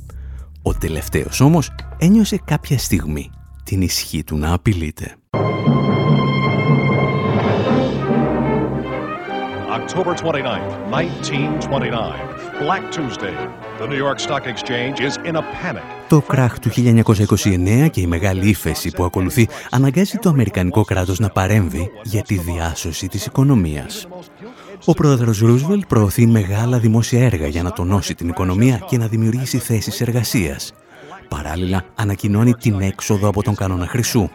Ο 0.68 0.74
τελευταίος 0.74 1.40
όμως 1.40 1.70
ένιωσε 1.98 2.40
κάποια 2.44 2.78
στιγμή 2.78 3.30
την 3.64 3.82
ισχύ 3.82 4.24
του 4.24 4.36
να 4.36 4.52
απειλείται. 4.52 5.16
October 9.78 10.14
29th, 10.14 10.70
1929. 10.90 12.38
Black 12.60 12.84
Tuesday. 12.96 13.36
The 13.80 13.86
New 13.86 14.00
York 14.06 14.18
Stock 14.26 14.44
Exchange 14.46 15.00
is 15.00 15.14
in 15.30 15.36
a 15.36 15.42
panic. 15.42 15.82
Το 16.08 16.20
κράχ 16.20 16.58
του 16.58 16.70
1929 16.70 17.88
και 17.90 18.00
η 18.00 18.06
μεγάλη 18.06 18.48
ύφεση 18.48 18.90
που 18.90 19.04
ακολουθεί 19.04 19.48
αναγκάζει 19.70 20.18
το 20.18 20.28
Αμερικανικό 20.28 20.84
κράτος 20.84 21.18
να 21.18 21.28
παρέμβει 21.28 21.90
για 22.02 22.22
τη 22.22 22.38
διάσωση 22.38 23.08
της 23.08 23.26
οικονομίας. 23.26 24.08
Ο 24.84 24.92
πρόεδρος 24.92 25.38
Ρούσβελτ 25.38 25.84
προωθεί 25.84 26.26
μεγάλα 26.26 26.78
δημόσια 26.78 27.24
έργα 27.24 27.46
για 27.46 27.62
να 27.62 27.72
τονώσει 27.72 28.14
την 28.14 28.28
οικονομία 28.28 28.84
και 28.88 28.98
να 28.98 29.06
δημιουργήσει 29.06 29.58
θέσεις 29.58 30.00
εργασίας. 30.00 30.72
Παράλληλα, 31.28 31.84
ανακοινώνει 31.94 32.54
την 32.54 32.80
έξοδο 32.80 33.28
από 33.28 33.42
τον 33.42 33.54
κανόνα 33.54 33.86
χρυσού. 33.86 34.28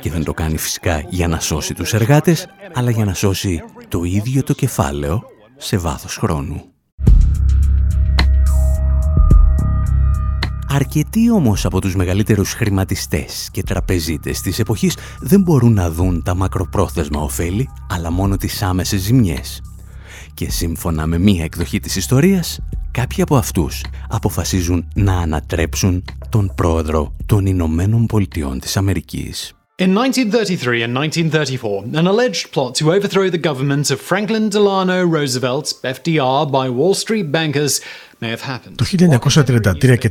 Και 0.00 0.10
δεν 0.10 0.24
το 0.24 0.34
κάνει 0.34 0.58
φυσικά 0.58 1.04
για 1.08 1.28
να 1.28 1.40
σώσει 1.40 1.74
τους 1.74 1.94
εργάτες, 1.94 2.46
αλλά 2.74 2.90
για 2.90 3.04
να 3.04 3.14
σώσει 3.14 3.62
το 3.88 4.02
ίδιο 4.04 4.42
το 4.42 4.52
κεφάλαιο 4.52 5.22
σε 5.56 5.76
βάθος 5.76 6.16
χρόνου. 6.16 6.64
Αρκετοί 10.72 11.30
όμως 11.30 11.64
από 11.64 11.80
τους 11.80 11.94
μεγαλύτερους 11.96 12.52
χρηματιστές 12.52 13.48
και 13.52 13.62
τραπεζίτες 13.62 14.40
της 14.40 14.58
εποχής 14.58 14.96
δεν 15.20 15.40
μπορούν 15.40 15.72
να 15.72 15.90
δουν 15.90 16.22
τα 16.22 16.34
μακροπρόθεσμα 16.34 17.20
ωφέλη, 17.20 17.68
αλλά 17.88 18.10
μόνο 18.10 18.36
τις 18.36 18.62
άμεσες 18.62 19.00
ζημιές. 19.00 19.60
Και 20.40 20.50
σύμφωνα 20.50 21.06
με 21.06 21.18
μία 21.18 21.44
εκδοχή 21.44 21.80
της 21.80 21.96
ιστορίας, 21.96 22.60
κάποιοι 22.90 23.22
από 23.22 23.36
αυτούς 23.36 23.84
αποφασίζουν 24.08 24.88
να 24.94 25.18
ανατρέψουν 25.18 26.04
τον 26.28 26.52
πρόεδρο 26.54 27.14
των 27.26 27.46
Ηνωμένων 27.46 28.06
Πολιτειών 28.06 28.60
της 28.60 28.76
Αμερικής. 28.76 29.52
In 29.78 29.94
1933 29.94 30.82
and 30.82 30.92
1934, 30.94 31.84
an 31.94 32.06
alleged 32.06 32.52
plot 32.52 32.74
to 32.74 32.84
overthrow 32.92 33.28
the 33.30 33.42
government 33.48 33.90
of 33.90 33.98
Franklin 34.10 34.48
Delano 34.48 35.00
Roosevelt, 35.16 35.66
FDR, 35.96 36.40
by 36.50 36.66
Wall 36.78 36.94
Street 36.94 37.28
bankers 37.32 37.80
Το 38.74 38.84
1933 38.84 39.98
και 39.98 40.10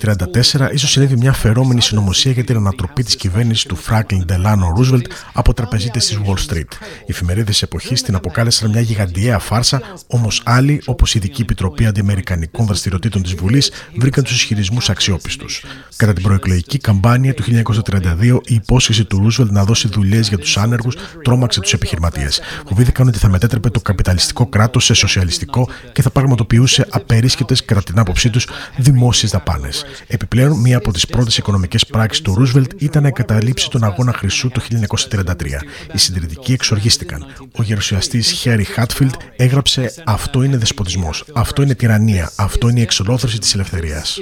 1934 0.54 0.72
ίσως 0.74 0.92
συνέβη 0.92 1.18
μια 1.18 1.34
φερόμενη 1.34 1.82
συνωμοσία 1.82 2.32
για 2.32 2.44
την 2.44 2.56
ανατροπή 2.56 3.04
της 3.04 3.16
κυβέρνησης 3.16 3.64
του 3.66 3.78
Franklin 3.78 4.26
Delano 4.28 4.78
Roosevelt 4.78 5.06
από 5.34 5.54
τραπεζίτες 5.54 6.06
της 6.06 6.20
Wall 6.26 6.54
Street. 6.54 6.72
Οι 7.02 7.08
εφημερίδες 7.08 7.62
εποχής 7.62 8.02
την 8.02 8.16
αποκάλεσαν 8.16 8.70
μια 8.70 8.82
γιγαντιαία 8.82 9.40
φάρσα, 9.40 9.82
όμως 10.08 10.42
άλλοι, 10.46 10.82
όπως 10.86 11.16
η 11.16 11.18
Ειδική 11.18 11.42
Επιτροπή 11.42 11.86
Αντιαμερικανικών 11.86 12.66
Δραστηριοτήτων 12.66 13.24
της 13.24 13.34
Βουλής, 13.34 13.72
βρήκαν 13.98 14.24
τους 14.24 14.36
ισχυρισμούς 14.36 14.90
αξιόπιστους. 14.90 15.66
Κατά 15.96 16.14
την 16.14 16.24
προεκλογική 16.24 16.78
καμπάνια 16.78 17.34
του 17.34 17.44
1932, 17.44 18.42
η 18.46 18.54
υπόσχεση 18.56 19.06
του 19.06 19.28
Roosevelt 19.28 19.50
να 19.50 19.64
δώσει 19.64 19.88
δουλειές 19.88 20.28
για 20.28 20.38
τους 20.38 20.58
άνεργους 20.58 20.96
τρόμαξε 21.24 21.60
τους 21.60 21.74
επιχειρηματίες. 21.74 22.42
Φοβήθηκαν 22.68 23.08
ότι 23.08 23.18
θα 23.18 23.30
μετέτρεπε 23.30 23.70
το 23.70 23.80
καπιταλιστικό 23.80 24.46
κράτος 24.46 24.86
σε 24.86 24.94
σοσιαλιστικό 24.94 25.70
και 25.94 26.02
θα 26.02 26.10
πραγματοποιούσε 26.10 26.88
απερίσκετε 26.90 27.56
κρατινά 27.66 27.99
άποψή 28.00 28.30
τους, 28.30 28.48
δημόσιες 28.78 29.32
δαπάνες. 29.32 29.86
Επιπλέον, 30.08 30.60
μία 30.60 30.78
από 30.78 30.92
τις 30.92 31.08
πρώτες 31.08 31.38
οικονομικές 31.38 31.86
πράξεις 31.86 32.22
του 32.22 32.34
Ρούσβελτ 32.34 32.72
ήταν 32.78 33.02
να 33.02 33.08
εγκαταλείψει 33.08 33.70
τον 33.70 33.84
αγώνα 33.84 34.14
χρυσού 34.14 34.50
το 34.50 34.62
1933. 34.62 35.64
Οι 35.94 35.98
συντηρητικοί 35.98 36.54
εξοργίστηκαν. 36.54 37.26
Ο 37.58 37.64
γερουσιαστής 37.64 38.32
Χέρι 38.32 38.64
Χάτφιλντ 38.64 39.14
έγραψε 39.36 39.94
Αυτό 40.06 40.44
είναι 40.44 40.58
δεσποτισμός. 40.58 41.24
Αυτό 41.34 41.62
είναι 41.62 41.76
τυραννία. 41.76 42.32
Αυτό 42.36 42.70
είναι 42.70 42.80
η 42.80 42.84
εξολόθρευση 42.84 43.40
της 43.40 43.54
ελευθερίας. 43.54 44.20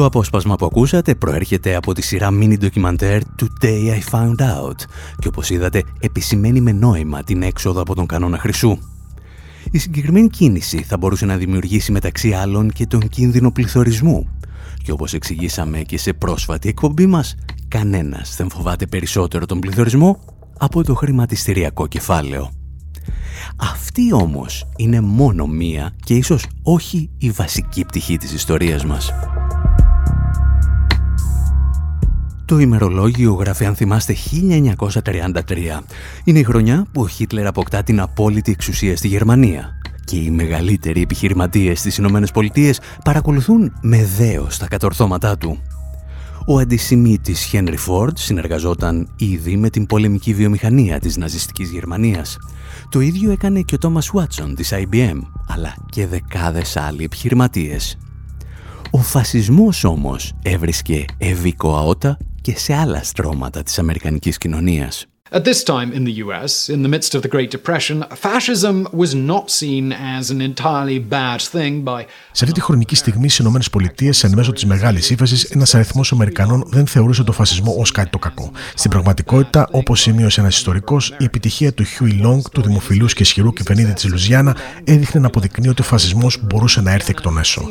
Το 0.00 0.06
απόσπασμα 0.06 0.56
που 0.56 0.66
ακούσατε 0.66 1.14
προέρχεται 1.14 1.74
από 1.74 1.94
τη 1.94 2.02
σειρά 2.02 2.28
mini 2.28 2.58
ντοκιμαντέρ 2.58 3.20
Today 3.40 3.98
I 3.98 4.10
Found 4.10 4.40
Out 4.40 4.74
και 5.18 5.28
όπως 5.28 5.50
είδατε 5.50 5.82
επισημαίνει 6.00 6.60
με 6.60 6.72
νόημα 6.72 7.22
την 7.22 7.42
έξοδο 7.42 7.80
από 7.80 7.94
τον 7.94 8.06
κανόνα 8.06 8.38
χρυσού. 8.38 8.78
Η 9.70 9.78
συγκεκριμένη 9.78 10.28
κίνηση 10.28 10.82
θα 10.82 10.96
μπορούσε 10.96 11.26
να 11.26 11.36
δημιουργήσει 11.36 11.92
μεταξύ 11.92 12.32
άλλων 12.32 12.70
και 12.70 12.86
τον 12.86 13.08
κίνδυνο 13.08 13.52
πληθωρισμού. 13.52 14.28
Και 14.82 14.92
όπως 14.92 15.12
εξηγήσαμε 15.14 15.78
και 15.78 15.98
σε 15.98 16.12
πρόσφατη 16.12 16.68
εκπομπή 16.68 17.06
μας, 17.06 17.34
κανένας 17.68 18.36
δεν 18.36 18.50
φοβάται 18.50 18.86
περισσότερο 18.86 19.46
τον 19.46 19.58
πληθωρισμό 19.58 20.20
από 20.58 20.84
το 20.84 20.94
χρηματιστηριακό 20.94 21.86
κεφάλαιο. 21.86 22.50
Αυτή 23.56 24.12
όμως 24.12 24.68
είναι 24.76 25.00
μόνο 25.00 25.46
μία 25.46 25.92
και 26.04 26.14
ίσως 26.14 26.46
όχι 26.62 27.10
η 27.18 27.30
βασική 27.30 27.84
πτυχή 27.84 28.16
της 28.16 28.32
ιστορίας 28.32 28.84
μας. 28.84 29.12
Το 32.50 32.58
ημερολόγιο 32.58 33.32
γράφει 33.32 33.64
αν 33.64 33.74
θυμάστε 33.74 34.16
1933. 34.92 35.80
Είναι 36.24 36.38
η 36.38 36.42
χρονιά 36.42 36.86
που 36.92 37.00
ο 37.00 37.08
Χίτλερ 37.08 37.46
αποκτά 37.46 37.82
την 37.82 38.00
απόλυτη 38.00 38.50
εξουσία 38.50 38.96
στη 38.96 39.08
Γερμανία 39.08 39.80
και 40.04 40.16
οι 40.16 40.30
μεγαλύτεροι 40.30 41.00
επιχειρηματίες 41.02 41.78
στις 41.78 41.96
Ηνωμένες 41.96 42.30
Πολιτείες 42.30 42.80
παρακολουθούν 43.04 43.72
με 43.80 44.04
δέος 44.16 44.58
τα 44.58 44.68
κατορθώματά 44.68 45.38
του. 45.38 45.58
Ο 46.46 46.58
αντισημίτης 46.58 47.42
Χένρι 47.42 47.76
Φόρντ 47.76 48.16
συνεργαζόταν 48.16 49.08
ήδη 49.16 49.56
με 49.56 49.70
την 49.70 49.86
πολεμική 49.86 50.34
βιομηχανία 50.34 50.98
της 50.98 51.16
ναζιστικής 51.16 51.70
Γερμανίας. 51.70 52.36
Το 52.88 53.00
ίδιο 53.00 53.30
έκανε 53.30 53.60
και 53.60 53.74
ο 53.74 53.78
Τόμας 53.78 54.10
Βάτσον 54.12 54.54
της 54.54 54.72
IBM, 54.72 55.18
αλλά 55.48 55.74
και 55.88 56.06
δεκάδες 56.06 56.76
άλλοι 56.76 57.04
επιχειρηματίες. 57.04 57.98
Ο 58.90 58.98
φασισμός 58.98 59.84
όμως 59.84 60.32
έβρισκε 60.42 61.04
ευήκο 61.18 61.76
αότα 61.76 62.16
και 62.42 62.58
σε 62.58 62.74
άλλα 62.74 63.02
στρώματα 63.02 63.62
της 63.62 63.78
Αμερικανικής 63.78 64.38
κοινωνίας. 64.38 65.06
At 65.32 65.44
this 65.44 65.62
time 65.62 65.92
in 65.92 66.02
the 66.02 66.14
US, 66.24 66.68
in 66.68 66.82
the 66.82 66.88
midst 66.88 67.14
of 67.14 67.22
the 67.22 67.28
Great 67.28 67.50
Depression, 67.52 68.04
fascism 68.26 68.88
was 68.92 69.14
not 69.14 69.48
seen 69.48 69.92
as 69.92 70.30
an 70.30 70.40
entirely 70.40 70.98
bad 70.98 71.40
thing 71.40 71.84
by. 71.84 72.04
Σε 72.32 72.44
αυτή 72.44 72.52
τη 72.52 72.60
χρονική 72.60 72.94
στιγμή 72.94 73.28
στις 73.28 73.46
ΗΠΑ, 73.46 74.26
εν 74.26 74.32
μέσω 74.34 74.52
της 74.52 74.64
μεγάλης 74.64 75.10
ύφεσης, 75.10 75.44
ένας 75.44 75.74
αριθμός 75.74 76.12
Αμερικανών 76.12 76.64
δεν 76.66 76.86
θεωρούσε 76.86 77.24
το 77.24 77.32
φασισμό 77.32 77.74
ως 77.78 77.90
κάτι 77.90 78.10
το 78.10 78.18
κακό. 78.18 78.52
Στην 78.74 78.90
πραγματικότητα, 78.90 79.68
όπως 79.70 80.00
σημείωσε 80.00 80.40
ένας 80.40 80.56
ιστορικός, 80.56 81.14
η 81.18 81.24
επιτυχία 81.24 81.72
του 81.72 81.84
Huey 81.84 82.26
Long, 82.26 82.40
του 82.52 82.62
δημοφιλούς 82.62 83.14
και 83.14 83.22
ισχυρού 83.22 83.52
κυβερνήτη 83.52 83.92
της 83.92 84.08
Λουζιάννα, 84.08 84.56
έδειχνε 84.84 85.20
να 85.20 85.26
αποδεικνύει 85.26 85.68
ότι 85.68 85.80
ο 85.80 85.84
φασισμός 85.84 86.38
μπορούσε 86.42 86.80
να 86.80 86.92
έρθει 86.92 87.10
εκ 87.10 87.20
των 87.20 87.38
έσω. 87.38 87.68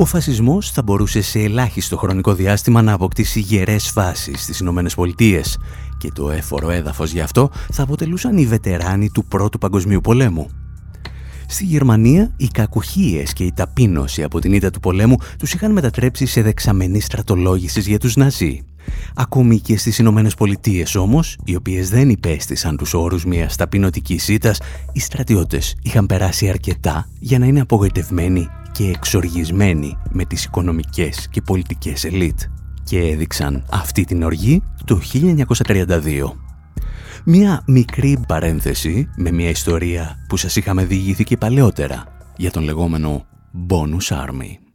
Ο 0.00 0.04
φασισμός 0.04 0.70
θα 0.70 0.82
μπορούσε 0.82 1.20
σε 1.20 1.38
ελάχιστο 1.38 1.96
χρονικό 1.96 2.34
διάστημα 2.34 2.82
να 2.82 2.92
αποκτήσει 2.92 3.40
γερές 3.40 3.90
φάσεις 3.90 4.42
στις 4.42 4.60
Ηνωμένες 4.60 4.94
Πολιτείες 4.94 5.58
και 5.98 6.10
το 6.14 6.30
έφορο 6.30 6.70
έδαφος 6.70 7.10
γι' 7.10 7.20
αυτό 7.20 7.50
θα 7.72 7.82
αποτελούσαν 7.82 8.36
οι 8.36 8.46
βετεράνοι 8.46 9.10
του 9.10 9.24
Πρώτου 9.24 9.58
Παγκοσμίου 9.58 10.00
Πολέμου. 10.00 10.50
Στη 11.46 11.64
Γερμανία, 11.64 12.34
οι 12.36 12.46
κακουχίες 12.46 13.32
και 13.32 13.44
η 13.44 13.52
ταπείνωση 13.52 14.22
από 14.22 14.40
την 14.40 14.52
ήττα 14.52 14.70
του 14.70 14.80
πολέμου 14.80 15.16
τους 15.38 15.52
είχαν 15.52 15.72
μετατρέψει 15.72 16.26
σε 16.26 16.42
δεξαμενή 16.42 17.00
στρατολόγησης 17.00 17.86
για 17.86 17.98
τους 17.98 18.16
Ναζί 18.16 18.64
Ακόμη 19.14 19.60
και 19.60 19.78
στις 19.78 19.98
Ηνωμένες 19.98 20.34
Πολιτείες 20.34 20.94
όμως, 20.94 21.38
οι 21.44 21.54
οποίες 21.54 21.88
δεν 21.88 22.08
υπέστησαν 22.08 22.76
τους 22.76 22.94
όρους 22.94 23.24
μιας 23.24 23.56
ταπεινωτικής 23.56 24.24
σίτας, 24.24 24.60
οι 24.92 25.00
στρατιώτες 25.00 25.76
είχαν 25.82 26.06
περάσει 26.06 26.48
αρκετά 26.48 27.08
για 27.18 27.38
να 27.38 27.46
είναι 27.46 27.60
απογοητευμένοι 27.60 28.48
και 28.72 28.84
εξοργισμένοι 28.88 29.96
με 30.10 30.24
τις 30.24 30.44
οικονομικές 30.44 31.28
και 31.30 31.40
πολιτικές 31.42 32.04
ελίτ 32.04 32.40
και 32.84 32.98
έδειξαν 32.98 33.64
αυτή 33.70 34.04
την 34.04 34.22
οργή 34.22 34.62
το 34.84 35.00
1932. 35.66 36.36
Μια 37.24 37.62
μικρή 37.66 38.18
παρένθεση 38.28 39.08
με 39.16 39.30
μια 39.30 39.48
ιστορία 39.48 40.16
που 40.28 40.36
σας 40.36 40.56
είχαμε 40.56 40.84
διηγηθεί 40.84 41.24
και 41.24 41.36
παλαιότερα 41.36 42.04
για 42.36 42.50
τον 42.50 42.62
λεγόμενο 42.62 43.26
Bonus 43.68 44.16
Army. 44.16 44.67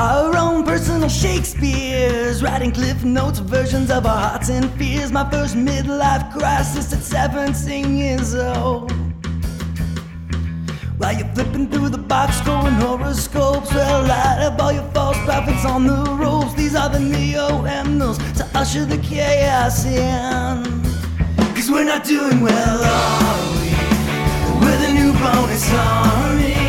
Our 0.00 0.34
own 0.34 0.64
personal 0.64 1.10
Shakespeare's 1.10 2.42
writing 2.42 2.72
cliff 2.72 3.04
notes, 3.04 3.38
versions 3.38 3.90
of 3.90 4.06
our 4.06 4.18
hearts 4.18 4.48
and 4.48 4.70
fears. 4.78 5.12
My 5.12 5.30
first 5.30 5.54
midlife 5.54 6.32
crisis 6.32 6.90
at 6.94 7.02
17 7.02 7.98
years 7.98 8.34
old. 8.34 8.92
While 10.96 11.18
you're 11.18 11.28
flipping 11.34 11.68
through 11.68 11.90
the 11.90 11.98
box, 11.98 12.38
scoring 12.38 12.76
horoscopes, 12.76 13.74
well, 13.74 14.00
light 14.04 14.38
up 14.40 14.58
all 14.58 14.72
your 14.72 14.90
false 14.92 15.18
prophets 15.26 15.66
on 15.66 15.86
the 15.86 16.16
ropes. 16.18 16.54
These 16.54 16.74
are 16.74 16.88
the 16.88 16.98
neo 16.98 17.60
hymnals 17.60 18.16
to 18.38 18.48
usher 18.54 18.86
the 18.86 18.96
chaos 18.96 19.84
in. 19.84 20.64
Cause 21.54 21.70
we're 21.70 21.84
not 21.84 22.04
doing 22.04 22.40
well, 22.40 22.80
are 22.82 23.52
we? 23.60 24.64
We're 24.64 24.80
the 24.80 24.92
new 24.94 25.12
bonus 25.12 25.70
army. 25.74 26.59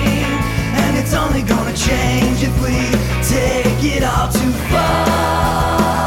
It's 1.13 1.19
only 1.19 1.41
gonna 1.41 1.75
change 1.75 2.41
if 2.41 2.55
we 2.63 2.71
take 3.21 3.83
it 3.83 4.01
all 4.01 4.29
too 4.29 4.51
far. 4.71 6.00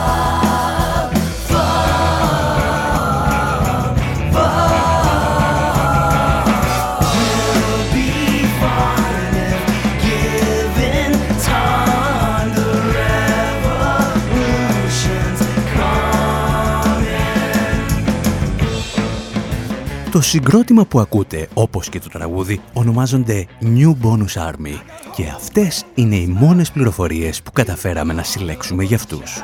Το 20.14 20.20
συγκρότημα 20.20 20.84
που 20.84 21.00
ακούτε, 21.00 21.48
όπως 21.54 21.88
και 21.88 22.00
το 22.00 22.08
τραγούδι, 22.08 22.60
ονομάζονται 22.72 23.46
New 23.62 23.92
Bonus 24.02 24.50
Army 24.50 24.78
και 25.14 25.24
αυτές 25.34 25.84
είναι 25.94 26.16
οι 26.16 26.26
μόνες 26.26 26.70
πληροφορίες 26.70 27.42
που 27.42 27.52
καταφέραμε 27.52 28.12
να 28.12 28.22
συλλέξουμε 28.22 28.84
για 28.84 28.96
αυτούς. 28.96 29.42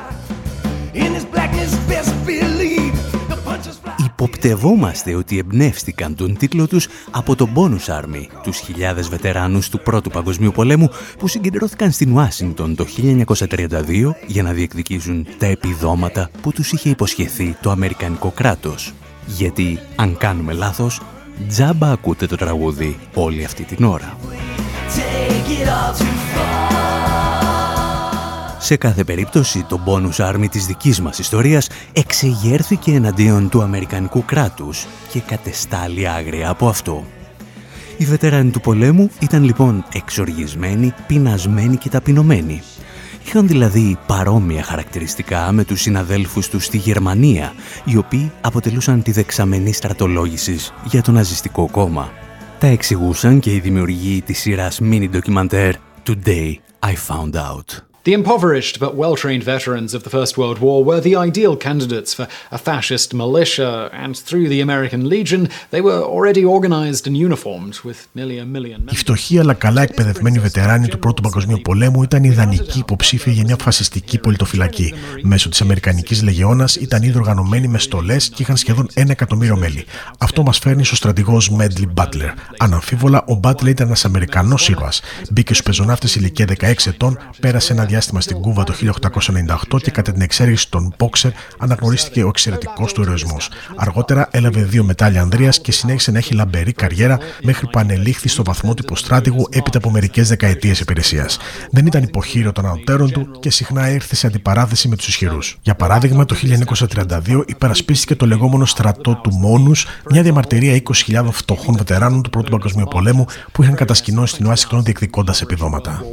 In 0.93 0.97
this 0.97 1.37
blackness, 1.37 1.91
best 1.91 2.13
believe 2.27 2.95
the 3.29 3.49
punches 3.49 3.77
fly. 3.83 4.05
Υποπτευόμαστε 4.05 5.15
ότι 5.15 5.37
εμπνεύστηκαν 5.37 6.15
τον 6.15 6.37
τίτλο 6.37 6.67
τους 6.67 6.87
από 7.11 7.35
το 7.35 7.49
Bonus 7.55 8.01
Army, 8.01 8.25
τους 8.43 8.57
χιλιάδες 8.57 9.09
βετεράνους 9.09 9.69
του 9.69 9.79
Πρώτου 9.79 10.09
Παγκοσμίου 10.09 10.51
Πολέμου 10.51 10.89
που 11.17 11.27
συγκεντρώθηκαν 11.27 11.91
στην 11.91 12.11
Ουάσιγκτον 12.11 12.75
το 12.75 12.85
1932 12.85 14.15
για 14.27 14.43
να 14.43 14.51
διεκδικήσουν 14.51 15.27
τα 15.37 15.45
επιδόματα 15.45 16.29
που 16.41 16.51
τους 16.51 16.71
είχε 16.71 16.89
υποσχεθεί 16.89 17.55
το 17.61 17.71
Αμερικανικό 17.71 18.31
κράτος. 18.31 18.93
Γιατί, 19.25 19.79
αν 19.95 20.17
κάνουμε 20.17 20.53
λάθος, 20.53 21.01
τζάμπα 21.47 21.91
ακούτε 21.91 22.25
το 22.25 22.35
τραγούδι 22.35 22.99
όλη 23.13 23.45
αυτή 23.45 23.63
την 23.63 23.85
ώρα. 23.85 24.17
Take 24.95 25.63
it 25.63 25.67
all 25.67 26.01
too 26.01 26.21
Σε 28.59 28.75
κάθε 28.75 29.03
περίπτωση, 29.03 29.63
το 29.63 29.79
bonus 29.85 30.33
army 30.33 30.45
της 30.51 30.65
δικής 30.65 31.01
μας 31.01 31.19
ιστορίας 31.19 31.69
εξεγέρθηκε 31.93 32.91
εναντίον 32.91 33.49
του 33.49 33.61
Αμερικανικού 33.61 34.25
κράτους 34.25 34.85
και 35.11 35.19
κατεστάλλει 35.19 36.07
άγρια 36.07 36.49
από 36.49 36.67
αυτό. 36.67 37.05
Οι 37.97 38.05
βετεράνοι 38.05 38.51
του 38.51 38.61
πολέμου 38.61 39.09
ήταν 39.19 39.43
λοιπόν 39.43 39.85
εξοργισμένοι, 39.93 40.93
πεινασμένοι 41.07 41.77
και 41.77 41.89
ταπεινωμένοι. 41.89 42.61
Είχαν 43.25 43.47
δηλαδή 43.47 43.97
παρόμοια 44.07 44.63
χαρακτηριστικά 44.63 45.51
με 45.51 45.63
τους 45.63 45.81
συναδέλφους 45.81 46.49
τους 46.49 46.65
στη 46.65 46.77
Γερμανία, 46.77 47.53
οι 47.85 47.97
οποίοι 47.97 48.31
αποτελούσαν 48.41 49.03
τη 49.03 49.11
δεξαμενή 49.11 49.73
στρατολόγησης 49.73 50.73
για 50.85 51.01
το 51.01 51.11
ναζιστικό 51.11 51.69
κόμμα; 51.71 52.11
Τα 52.59 52.67
εξηγούσαν 52.67 53.39
και 53.39 53.53
οι 53.53 53.59
δημιουργοί 53.59 54.21
της 54.21 54.39
σειράς 54.39 54.79
mini 54.83 55.07
ντοκιμαντέρ 55.09 55.75
«Today 56.05 56.55
I 56.79 56.93
Found 57.07 57.33
Out». 57.33 57.90
The 58.03 58.13
impoverished 58.13 58.75
but 58.79 58.95
well 58.95 59.15
trained 59.15 59.43
veterans 59.43 59.91
of 59.97 60.01
the 60.05 60.09
First 60.17 60.33
World 60.39 60.57
War 60.65 60.77
were 60.89 61.01
the 61.07 61.15
ideal 61.27 61.55
candidates 61.67 62.11
for 62.17 62.25
a 62.57 62.59
fascist 62.67 63.13
militia, 63.23 63.71
and 64.03 64.13
through 64.27 64.47
the 64.53 64.59
American 64.67 65.01
Legion, 65.13 65.41
they 65.73 65.81
were 65.87 66.01
already 66.15 66.43
organized 66.57 67.03
and 67.07 67.15
uniformed 67.27 67.75
with 67.87 67.99
nearly 68.15 68.37
a 68.39 68.45
million 68.45 68.79
Οι 68.79 68.83
members. 68.85 68.97
φτωχοί 68.97 69.39
αλλά 69.39 69.53
καλά 69.53 69.81
εκπαιδευμένοι 69.81 70.39
βετεράνοι 70.39 70.87
του 70.87 70.99
Πρώτου 70.99 71.21
Παγκοσμίου 71.21 71.61
Πολέμου 71.61 72.03
ήταν 72.03 72.23
ιδανικοί 72.23 72.79
υποψήφοι 72.79 73.31
για 73.31 73.43
μια 73.43 73.55
φασιστική 73.61 74.17
πολιτοφυλακή. 74.17 74.93
Μέσω 75.21 75.49
της 75.49 75.61
Αμερικανικής 75.61 76.23
Λεγεώνας 76.23 76.75
ήταν 76.75 77.03
ήδη 77.03 77.17
οργανωμένοι 77.17 77.67
με 77.67 77.79
στολές 77.79 78.29
και 78.29 78.41
είχαν 78.41 78.57
σχεδόν 78.57 78.87
ένα 78.93 79.11
εκατομμύριο 79.11 79.57
μέλη. 79.57 79.85
Αυτό 80.17 80.43
μας 80.43 80.57
φέρνει 80.57 80.85
στο 80.85 80.95
στρατηγός 80.95 81.49
Μέντλι 81.49 81.87
Μπάτλερ. 81.87 82.29
Αναμφίβολα, 82.57 83.23
ο 83.27 83.35
Μπάτλερ 83.35 83.71
ήταν 83.71 83.87
ένας 83.87 84.05
Αμερικανός 84.05 84.69
ήρωας. 84.69 85.01
Μπήκε 85.31 85.53
στους 85.53 85.65
πεζοναύτες 85.65 86.15
ηλικία 86.15 86.45
16 86.45 86.89
ετών, 86.89 87.17
πέρασε 87.39 87.73
ένα 87.73 87.85
διάστημα 87.91 88.21
στην 88.21 88.39
Κούβα 88.39 88.63
το 88.63 88.73
1898 89.71 89.81
και 89.81 89.91
κατά 89.91 90.11
την 90.11 90.21
εξέγερση 90.21 90.69
των 90.69 90.93
Μπόξερ 90.97 91.31
αναγνωρίστηκε 91.57 92.23
ο 92.23 92.27
εξαιρετικός 92.27 92.93
του 92.93 93.01
ηρωισμός. 93.01 93.49
Αργότερα 93.75 94.27
έλαβε 94.31 94.63
δύο 94.63 94.83
μετάλλια 94.83 95.21
Ανδρεία 95.21 95.49
και 95.49 95.71
συνέχισε 95.71 96.11
να 96.11 96.17
έχει 96.17 96.33
λαμπερή 96.33 96.71
καριέρα 96.71 97.19
μέχρι 97.43 97.67
που 97.67 97.79
ανελήχθη 97.79 98.29
στο 98.29 98.43
βαθμό 98.43 98.73
του 98.73 98.83
υποστράτηγου 98.85 99.47
έπειτα 99.51 99.77
από 99.77 99.89
μερικές 99.89 100.27
δεκαετίες 100.27 100.79
υπηρεσίας. 100.79 101.37
Δεν 101.71 101.85
ήταν 101.85 102.03
υποχείριο 102.03 102.51
των 102.51 102.65
ανωτέρων 102.65 103.11
του 103.11 103.31
και 103.39 103.49
συχνά 103.49 103.89
ήρθε 103.89 104.15
σε 104.15 104.27
αντιπαράθεση 104.27 104.87
με 104.87 104.95
τους 104.95 105.07
ισχυρούς. 105.07 105.57
Για 105.61 105.75
παράδειγμα, 105.75 106.25
το 106.25 106.35
1932 106.35 107.43
υπερασπίστηκε 107.45 108.15
το 108.15 108.25
λεγόμενο 108.25 108.65
στρατό 108.65 109.19
του 109.23 109.33
Μόνους, 109.33 109.87
μια 110.09 110.21
διαμαρτυρία 110.21 110.81
20.000 111.07 111.25
φτωχών 111.31 111.75
βετεράνων 111.77 112.21
του 112.21 112.29
Πρώτου 112.29 112.51
Παγκοσμίου 112.51 112.87
Πολέμου 112.89 113.25
που 113.51 113.63
είχαν 113.63 113.75
κατασκηνώσει 113.75 114.35
την 114.35 114.45
Ουάσιγκτον 114.45 114.83
διεκδικώντας 114.83 115.41
επιδόματα. 115.41 116.03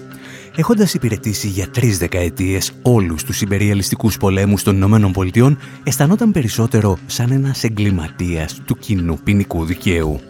Έχοντας 0.56 0.94
υπηρετήσει 0.94 1.48
για 1.48 1.70
τρεις 1.70 1.98
δεκαετίες 1.98 2.72
όλους 2.82 3.24
τους 3.24 3.40
υπεριαλιστικούς 3.40 4.16
πολέμους 4.16 4.62
των 4.62 4.76
Ηνωμένων 4.76 5.12
Πολιτειών, 5.12 5.58
αισθανόταν 5.82 6.32
περισσότερο 6.32 6.98
σαν 7.06 7.30
ένας 7.30 7.64
εγκληματίας 7.64 8.60
του 8.64 8.76
κοινού 8.76 9.18
ποινικού 9.24 9.64
δικαίου. 9.64 10.20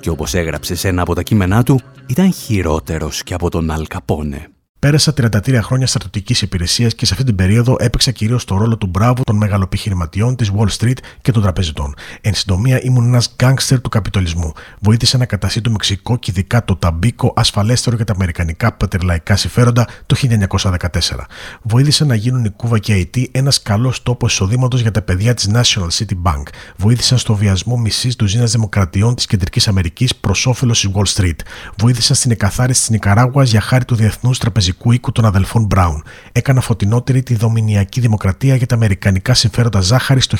Και 0.00 0.10
όπως 0.10 0.34
έγραψε 0.34 0.74
σε 0.74 0.88
ένα 0.88 1.02
από 1.02 1.14
τα 1.14 1.22
κείμενά 1.22 1.62
του, 1.62 1.80
ήταν 2.06 2.32
χειρότερος 2.32 3.22
και 3.22 3.34
από 3.34 3.50
τον 3.50 3.70
Αλ 3.70 3.86
Καπόνε. 3.86 4.48
Πέρασα 4.80 5.12
33 5.16 5.58
χρόνια 5.62 5.86
στρατιωτικής 5.86 6.42
υπηρεσίας 6.42 6.94
και 6.94 7.06
σε 7.06 7.12
αυτή 7.12 7.24
την 7.24 7.34
περίοδο 7.34 7.76
έπαιξα 7.78 8.10
κυρίως 8.10 8.44
το 8.44 8.56
ρόλο 8.56 8.76
του 8.76 8.86
μπράβου 8.86 9.22
των 9.24 9.36
μεγαλοπιχειρηματιών 9.36 10.36
της 10.36 10.52
Wall 10.56 10.68
Street 10.78 10.96
και 11.22 11.32
των 11.32 11.42
τραπεζιτών. 11.42 11.94
Εν 12.20 12.34
συντομία, 12.34 12.82
ήμουν 12.82 13.04
ένας 13.04 13.34
γκάγκστερ 13.36 13.80
του 13.80 13.88
καπιταλισμού. 13.88 14.52
Βοήθησα 14.80 15.18
να 15.18 15.24
καταστεί 15.24 15.60
το 15.60 15.70
Μεξικό 15.70 16.16
και 16.16 16.30
ειδικά 16.30 16.64
το 16.64 16.76
Ταμπίκο 16.76 17.32
ασφαλέστερο 17.36 17.96
για 17.96 18.04
τα 18.04 18.12
αμερικανικά 18.12 18.72
πατερλαϊκά 18.72 19.36
συμφέροντα 19.36 19.86
το 20.06 20.16
1914. 20.16 21.26
Βοήθησα 21.62 22.04
να 22.04 22.14
γίνουν 22.14 22.44
η 22.44 22.50
Κούβα 22.50 22.78
και 22.78 22.94
η 22.94 23.00
Αιτή 23.00 23.28
ένας 23.32 23.62
καλός 23.62 24.02
τόπος 24.02 24.32
εισοδήματος 24.32 24.80
για 24.80 24.90
τα 24.90 25.02
παιδιά 25.02 25.34
της 25.34 25.50
National 25.52 25.88
City 25.98 26.14
Bank. 26.22 26.42
Βοήθησαν 26.76 27.18
στο 27.18 27.34
βιασμό 27.34 27.76
μισής 27.76 28.16
τουζίνα 28.16 28.44
δημοκρατιών 28.44 29.14
της 29.14 29.26
Κεντρικής 29.26 29.68
Αμερικής 29.68 30.16
προς 30.16 30.46
όφελος 30.46 30.80
της 30.80 30.90
Wall 30.94 31.20
Street. 31.20 31.38
Βοήθησαν 31.76 32.16
στην 32.16 32.30
εκαθάριση 32.30 32.80
της 32.80 32.90
Νικαράγουας 32.90 33.50
για 33.50 33.60
χάρη 33.60 33.84
του 33.84 33.94
Διεθνούς 33.94 34.38
Τραπεζικού 34.38 34.68
τραπεζικού 34.70 34.92
οίκου 34.92 35.12
των 35.12 35.24
αδελφών 35.24 35.64
Μπράουν. 35.64 36.04
Έκανα 36.32 36.60
φωτεινότερη 36.60 37.22
τη 37.22 37.34
δομηνιακή 37.34 38.00
δημοκρατία 38.00 38.54
για 38.54 38.66
τα 38.66 38.74
αμερικανικά 38.74 39.34
συμφέροντα 39.34 39.80
ζάχαρη 39.80 40.20
το 40.20 40.36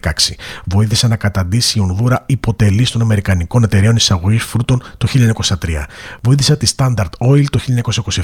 1916. 0.00 0.10
Βοήθησε 0.64 1.08
να 1.08 1.16
καταντήσει 1.16 1.78
η 1.78 1.80
Ονδούρα 1.80 2.22
υποτελή 2.26 2.86
των 2.86 3.00
Αμερικανικών 3.00 3.62
εταιρεών 3.62 3.96
εισαγωγής 3.96 4.42
φρούτων 4.44 4.82
το 4.98 5.08
1903. 5.12 5.84
Βοήθησε 6.22 6.56
τη 6.56 6.72
Standard 6.76 7.10
Oil 7.18 7.44
το 7.50 7.60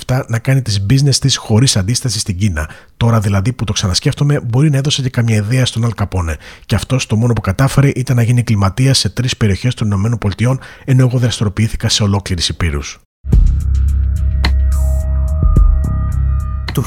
1927 0.06 0.22
να 0.28 0.38
κάνει 0.38 0.62
τις 0.62 0.86
business 0.90 1.14
της 1.20 1.36
χωρίς 1.36 1.76
αντίσταση 1.76 2.18
στην 2.18 2.38
Κίνα. 2.38 2.70
Τώρα 2.96 3.20
δηλαδή 3.20 3.52
που 3.52 3.64
το 3.64 3.72
ξανασκέφτομαι, 3.72 4.40
μπορεί 4.40 4.70
να 4.70 4.76
έδωσε 4.76 5.02
και 5.02 5.10
καμία 5.10 5.36
ιδέα 5.36 5.66
στον 5.66 5.84
Αλ 5.84 5.94
Καπόνε. 5.94 6.36
Και 6.66 6.74
αυτός 6.74 7.06
το 7.06 7.16
μόνο 7.16 7.32
που 7.32 7.40
κατάφερε 7.40 7.88
ήταν 7.88 8.16
να 8.16 8.22
γίνει 8.22 8.42
κλιματία 8.42 8.94
σε 8.94 9.08
τρεις 9.08 9.36
περιοχές 9.36 9.74
των 9.74 9.90
ΗΠΑ, 9.90 10.58
ενώ 10.84 11.06
εγώ 11.06 11.18
δραστηριοποιήθηκα 11.18 11.88
σε 11.88 12.02
ολόκληρης 12.02 12.48
Υπήρους. 12.48 13.00
Το 16.74 16.84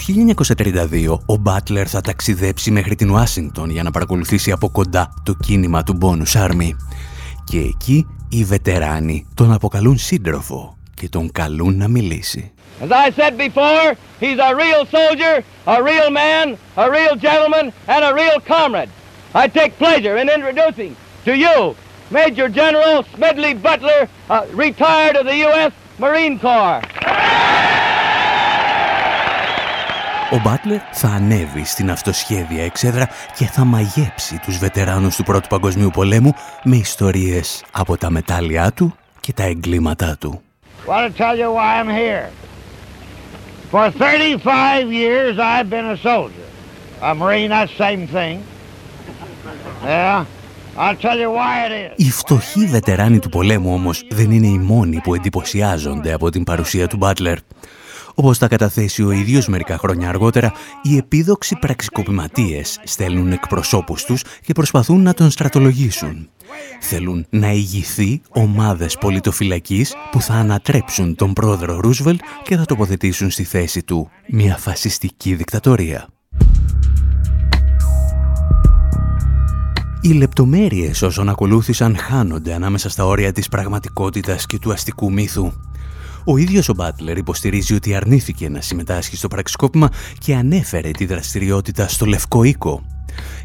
1932 0.48 1.18
ο 1.26 1.36
Μπάτλερ 1.36 1.90
θα 1.90 2.02
ταξιδέψει 2.02 2.72
μέχρι 2.72 2.96
την 2.96 3.10
Ουάσιγκτον 3.10 3.70
για 3.70 3.84
να 3.84 3.92
παρακολουθήσει 3.92 4.52
από 4.52 4.70
κοντά 4.70 5.14
το 5.24 5.34
κίνημα 5.34 5.84
του 5.84 5.98
Bonus 6.02 6.48
Army. 6.48 6.70
Και 7.44 7.60
εκεί 7.60 8.08
οι 8.30 8.44
βετεράνοι 8.44 9.28
τον 9.34 9.54
αποκαλούν 9.54 9.98
σύντροφο 9.98 10.78
και 10.94 11.10
τον 11.10 11.32
καλούν 11.32 11.78
να 11.78 11.88
μιλήσει. 11.88 12.52
As 12.82 12.92
I 12.92 13.10
said 13.20 13.38
before, 13.38 13.88
he's 14.20 14.40
a 14.50 14.52
real 14.64 14.84
soldier, 14.98 15.36
a 15.76 15.78
real 15.90 16.10
man, 16.22 16.46
a 16.76 16.88
real 16.98 17.16
gentleman, 17.28 17.66
and 17.94 18.02
a 18.10 18.12
real 18.22 18.40
comrade. 18.54 18.90
I 19.34 19.48
take 19.60 19.72
pleasure 19.78 20.16
in 20.22 20.28
introducing 20.38 20.92
to 21.28 21.34
you 21.44 21.58
Major 22.20 22.48
General 22.62 22.98
Smedley 23.16 23.54
Butler, 23.68 24.02
uh, 24.30 24.46
retired 24.66 25.16
of 25.20 25.26
the 25.32 25.38
U.S. 25.48 25.72
Marine 26.04 26.36
Corps. 26.40 26.82
Ο 30.34 30.40
Μπάτλερ 30.44 30.80
θα 30.92 31.08
ανέβει 31.08 31.66
στην 31.66 31.92
αυτοσχέδια 31.92 32.64
εξέδρα 32.64 33.10
και 33.38 33.46
θα 33.46 33.64
μαγέψει 33.64 34.40
τους 34.40 34.58
βετεράνους 34.58 35.16
του 35.16 35.24
Πρώτου 35.24 35.48
Παγκοσμίου 35.48 35.90
Πολέμου 35.90 36.34
με 36.64 36.76
ιστορίες 36.76 37.64
από 37.72 37.98
τα 37.98 38.10
μετάλλια 38.10 38.72
του 38.72 38.96
και 39.20 39.34
τα 39.34 39.44
εγκλήματά 39.44 40.18
του. 40.20 40.42
Want 40.86 41.06
to 41.08 41.18
tell 41.18 41.38
you 41.38 41.50
why 41.58 41.80
I'm 41.80 41.90
here. 41.90 42.30
For 43.72 43.92
35 43.92 44.92
years 44.92 45.38
I've 45.38 45.70
been 45.70 45.86
a 45.86 45.98
soldier. 45.98 46.48
A 47.02 47.14
Marine, 47.16 47.50
that 47.50 47.70
same 47.84 48.08
thing. 48.08 48.36
Yeah; 49.86 50.26
I'll 50.78 51.00
tell 51.06 51.18
you 51.20 51.30
why 51.32 51.68
it 51.68 51.92
is. 51.92 51.94
Οι 51.96 52.12
φτωχοί 52.12 52.66
βετεράνοι 52.66 53.20
του 53.20 53.30
πολέμου 53.30 53.74
όμως 53.74 54.04
δεν 54.10 54.32
είναι 54.32 54.48
οι 54.48 54.58
μόνοι 54.58 55.00
που 55.04 55.14
εντυπωσιάζονται 55.14 56.14
από 56.14 56.30
την 56.30 56.44
παρουσία 56.44 56.88
του 56.88 56.98
Μπάτλερ. 56.98 57.38
Όπως 58.16 58.38
τα 58.38 58.48
καταθέσει 58.48 59.04
ο 59.04 59.12
ίδιος 59.12 59.48
μερικά 59.48 59.78
χρόνια 59.78 60.10
αργότερα, 60.10 60.52
οι 60.82 60.98
επίδοξοι 60.98 61.56
πραξικοπηματίες 61.56 62.80
στέλνουν 62.84 63.32
εκπροσώπους 63.32 64.04
τους 64.04 64.24
και 64.42 64.54
προσπαθούν 64.54 65.02
να 65.02 65.14
τον 65.14 65.30
στρατολογήσουν. 65.30 66.30
Θέλουν 66.82 67.26
να 67.30 67.52
ηγηθεί 67.52 68.22
ομάδες 68.30 68.98
πολιτοφυλακής 68.98 69.94
που 70.12 70.22
θα 70.22 70.34
ανατρέψουν 70.34 71.16
τον 71.16 71.34
πρόεδρο 71.34 71.80
Ρούσβελτ 71.80 72.20
και 72.44 72.58
θα 72.58 72.66
τοποθετήσουν 72.66 73.30
στη 73.30 73.44
θέση 73.44 73.84
του 73.84 74.10
μια 74.28 74.58
φασιστική 74.58 75.36
δικτατορία. 75.36 76.08
Οι 80.02 80.14
λεπτομέρειες 80.14 81.02
όσων 81.02 81.30
ακολούθησαν 81.30 81.98
χάνονται 81.98 82.54
ανάμεσα 82.54 82.90
στα 82.90 83.06
όρια 83.06 83.32
της 83.32 83.48
πραγματικότητας 83.48 84.46
και 84.46 84.60
του 84.60 84.72
αστικού 84.72 85.12
μύθου. 85.12 85.52
Ο 86.26 86.38
ίδιος 86.38 86.70
ο 86.70 86.74
Μπάτλερ 86.74 87.18
υποστηρίζει 87.18 87.74
ότι 87.74 87.96
αρνήθηκε 87.96 88.50
να 88.50 88.62
συμμετάσχει 88.62 89.16
στο 89.16 89.28
πραξικόπημα 89.28 89.90
και 90.18 90.36
ανέφερε 90.36 90.92
τη 90.92 91.06
δραστηριότητα 91.06 91.88
στο 91.88 92.06
Λευκό 92.06 92.44
Οίκο. 92.44 92.84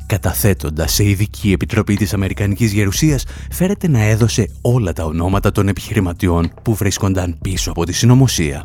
Καταθέτοντας 0.07 0.93
σε 0.93 1.05
ειδική 1.05 1.53
επιτροπή 1.53 1.97
της 1.97 2.14
Αμερικανικής 2.14 2.72
Γερουσίας, 2.72 3.24
φέρεται 3.51 3.89
να 3.89 4.03
έδωσε 4.03 4.51
όλα 4.61 4.93
τα 4.93 5.05
ονόματα 5.05 5.53
των 5.53 5.68
επιχειρηματιών 5.68 6.53
που 6.62 6.74
βρίσκονταν 6.74 7.39
πίσω 7.43 7.70
από 7.70 7.85
τη 7.85 7.93
συνωμοσία. 7.93 8.64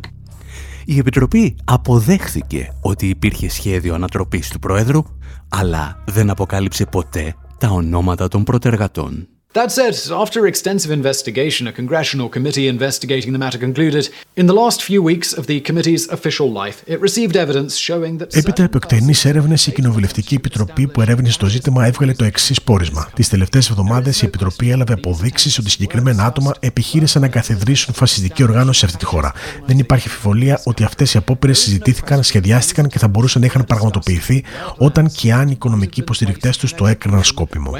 Η 0.84 0.98
Επιτροπή 0.98 1.56
αποδέχθηκε 1.64 2.72
ότι 2.80 3.08
υπήρχε 3.08 3.48
σχέδιο 3.48 3.94
ανατροπής 3.94 4.48
του 4.48 4.58
Προέδρου, 4.58 5.02
αλλά 5.48 6.02
δεν 6.04 6.30
αποκάλυψε 6.30 6.84
ποτέ 6.84 7.34
τα 7.58 7.68
ονόματα 7.68 8.28
των 8.28 8.44
προτεργατών. 8.44 9.28
That 9.60 9.70
said, 9.70 9.94
after 10.24 10.40
extensive 10.52 10.90
investigation, 11.00 11.68
a 11.68 11.72
congressional 11.80 12.28
committee 12.36 12.66
investigating 12.76 13.30
the 13.36 13.42
matter 13.44 13.60
concluded 13.66 14.04
in 14.40 14.46
the 14.46 14.56
last 14.62 14.78
few 14.82 15.00
weeks 15.10 15.28
of 15.38 15.46
the 15.46 15.58
committee's 15.68 16.04
official 16.16 16.48
life, 16.62 16.78
it 16.92 16.98
received 17.00 17.36
evidence 17.36 17.76
showing 17.76 18.18
that. 18.18 18.28
Έπειτα 18.36 18.64
από 18.64 18.76
εκτενεί 18.76 19.14
έρευνες, 19.24 19.66
η 19.66 19.72
Κοινοβουλευτική 19.72 20.34
Επιτροπή 20.34 20.86
που 20.86 21.00
ερεύνησε 21.00 21.38
το 21.38 21.46
ζήτημα 21.46 21.86
έβγαλε 21.86 22.12
το 22.12 22.24
εξής 22.24 22.62
πόρισμα. 22.62 23.10
Τις 23.14 23.28
τελευταίες 23.28 23.70
εβδομάδες 23.70 24.22
η 24.22 24.24
Επιτροπή 24.24 24.70
έλαβε 24.70 24.92
αποδείξεις 24.92 25.58
ότι 25.58 25.70
συγκεκριμένα 25.70 26.24
άτομα 26.24 26.54
επιχείρησαν 26.60 27.22
να 27.22 27.28
καθιδρύσουν 27.28 27.94
φασιστική 27.94 28.42
οργάνωση 28.42 28.78
σε 28.78 28.86
αυτή 28.86 28.98
τη 28.98 29.04
χώρα. 29.04 29.32
Δεν 29.66 29.78
υπάρχει 29.78 30.08
αμφιβολία 30.08 30.60
ότι 30.64 30.84
αυτές 30.84 31.14
οι 31.14 31.18
απόπειρες 31.18 31.58
συζητήθηκαν, 31.58 32.22
σχεδιάστηκαν 32.22 32.88
και 32.88 32.98
θα 32.98 33.08
μπορούσαν 33.08 33.40
να 33.40 33.46
είχαν 33.46 33.64
πραγματοποιηθεί 33.64 34.44
όταν 34.76 35.10
και 35.10 35.32
αν 35.32 35.48
οι 35.48 35.52
οικονομικοί 35.54 36.00
υποστηρικτές 36.00 36.56
τους 36.56 36.74
το 36.74 36.86
έκριναν 36.86 37.24
σκόπιμο 37.24 37.72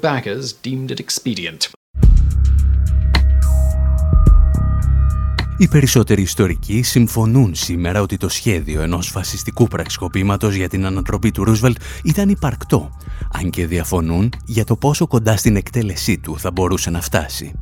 backers 0.00 0.52
deemed 0.62 0.90
it 0.90 1.00
expedient. 1.00 1.70
Οι 5.60 5.68
περισσότεροι 5.68 6.22
ιστορικοί 6.22 6.82
συμφωνούν 6.82 7.54
σήμερα 7.54 8.00
ότι 8.00 8.16
το 8.16 8.28
σχέδιο 8.28 8.82
ενός 8.82 9.08
φασιστικού 9.08 9.66
πραξικοπήματος 9.66 10.54
για 10.54 10.68
την 10.68 10.86
ανατροπή 10.86 11.30
του 11.30 11.44
Ρούσβελτ 11.44 11.76
ήταν 12.04 12.28
υπαρκτό, 12.28 12.90
αν 13.32 13.50
και 13.50 13.66
διαφωνούν 13.66 14.32
για 14.46 14.64
το 14.64 14.76
πόσο 14.76 15.06
κοντά 15.06 15.36
στην 15.36 15.56
εκτέλεσή 15.56 16.18
του 16.18 16.38
θα 16.38 16.50
μπορούσε 16.50 16.90
να 16.90 17.00
φτάσει. 17.00 17.52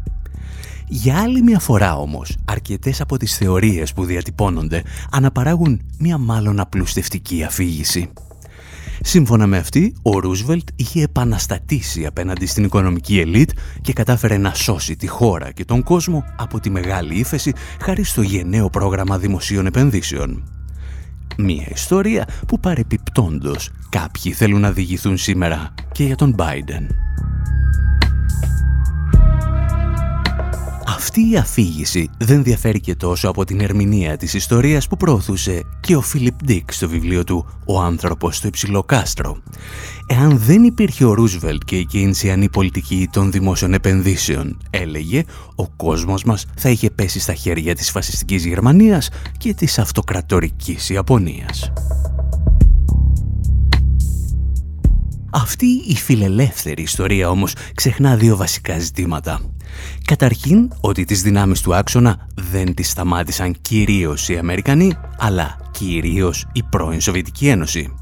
Για 0.88 1.20
άλλη 1.20 1.42
μια 1.42 1.58
φορά 1.58 1.96
όμως, 1.96 2.36
αρκετές 2.44 3.00
από 3.00 3.16
τις 3.16 3.36
θεωρίες 3.36 3.92
που 3.92 4.04
διατυπώνονται 4.04 4.82
αναπαράγουν 5.10 5.80
μια 5.98 6.18
μάλλον 6.18 6.60
απλουστευτική 6.60 7.44
αφήγηση. 7.44 8.10
Σύμφωνα 9.00 9.46
με 9.46 9.56
αυτή, 9.56 9.94
ο 10.02 10.18
Ρούσβελτ 10.18 10.68
είχε 10.76 11.02
επαναστατήσει 11.02 12.06
απέναντι 12.06 12.46
στην 12.46 12.64
οικονομική 12.64 13.18
ελίτ 13.18 13.50
και 13.82 13.92
κατάφερε 13.92 14.36
να 14.36 14.54
σώσει 14.54 14.96
τη 14.96 15.06
χώρα 15.06 15.52
και 15.52 15.64
τον 15.64 15.82
κόσμο 15.82 16.24
από 16.36 16.60
τη 16.60 16.70
μεγάλη 16.70 17.14
ύφεση 17.14 17.52
χάρη 17.80 18.04
στο 18.04 18.22
γενναίο 18.22 18.70
πρόγραμμα 18.70 19.18
δημοσίων 19.18 19.66
επενδύσεων. 19.66 20.42
Μία 21.36 21.66
ιστορία 21.70 22.28
που 22.48 22.60
παρεπιπτόντος 22.60 23.70
κάποιοι 23.88 24.32
θέλουν 24.32 24.60
να 24.60 24.72
διηγηθούν 24.72 25.16
σήμερα 25.16 25.74
και 25.92 26.04
για 26.04 26.16
τον 26.16 26.34
Biden. 26.38 27.07
Αυτή 30.98 31.30
η 31.30 31.36
αφήγηση 31.36 32.10
δεν 32.18 32.42
διαφέρει 32.42 32.80
και 32.80 32.94
τόσο 32.94 33.28
από 33.28 33.44
την 33.44 33.60
ερμηνεία 33.60 34.16
της 34.16 34.34
ιστορίας 34.34 34.88
που 34.88 34.96
προωθούσε 34.96 35.62
και 35.80 35.96
ο 35.96 36.00
Φίλιπ 36.00 36.44
Ντίκ 36.44 36.72
στο 36.72 36.88
βιβλίο 36.88 37.24
του 37.24 37.46
«Ο 37.66 37.80
άνθρωπος 37.80 38.36
στο 38.36 38.46
υψηλό 38.46 38.82
κάστρο». 38.82 39.42
Εάν 40.06 40.38
δεν 40.38 40.64
υπήρχε 40.64 41.04
ο 41.04 41.12
Ρούσβελτ 41.14 41.62
και 41.64 41.76
η 41.76 41.84
κίνησιανή 41.84 42.48
πολιτική 42.48 43.08
των 43.12 43.30
δημόσιων 43.30 43.74
επενδύσεων, 43.74 44.58
έλεγε, 44.70 45.24
ο 45.54 45.68
κόσμος 45.68 46.24
μας 46.24 46.46
θα 46.56 46.68
είχε 46.68 46.90
πέσει 46.90 47.20
στα 47.20 47.34
χέρια 47.34 47.74
της 47.74 47.90
φασιστικής 47.90 48.44
Γερμανίας 48.46 49.08
και 49.38 49.54
της 49.54 49.78
αυτοκρατορικής 49.78 50.90
Ιαπωνίας. 50.90 51.72
Αυτή 55.32 55.66
η 55.66 55.94
φιλελεύθερη 55.94 56.82
ιστορία 56.82 57.30
όμως 57.30 57.54
ξεχνά 57.74 58.16
δύο 58.16 58.36
βασικά 58.36 58.78
ζητήματα. 58.78 59.40
Καταρχήν 60.04 60.72
ότι 60.80 61.04
τις 61.04 61.22
δυνάμεις 61.22 61.60
του 61.60 61.74
άξονα 61.74 62.26
δεν 62.34 62.74
τις 62.74 62.90
σταμάτησαν 62.90 63.54
κυρίως 63.60 64.28
οι 64.28 64.38
Αμερικανοί, 64.38 64.92
αλλά 65.18 65.56
κυρίως 65.70 66.46
η 66.52 66.62
πρώην 66.62 67.00
Σοβιετική 67.00 67.48
Ένωση. 67.48 67.94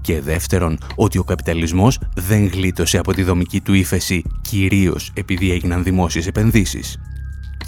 Και 0.00 0.20
δεύτερον, 0.20 0.78
ότι 0.94 1.18
ο 1.18 1.24
καπιταλισμός 1.24 1.98
δεν 2.14 2.46
γλίτωσε 2.46 2.98
από 2.98 3.12
τη 3.12 3.22
δομική 3.22 3.60
του 3.60 3.74
ύφεση 3.74 4.22
κυρίως 4.40 5.10
επειδή 5.14 5.50
έγιναν 5.50 5.82
δημόσιες 5.82 6.26
επενδύσεις. 6.26 6.98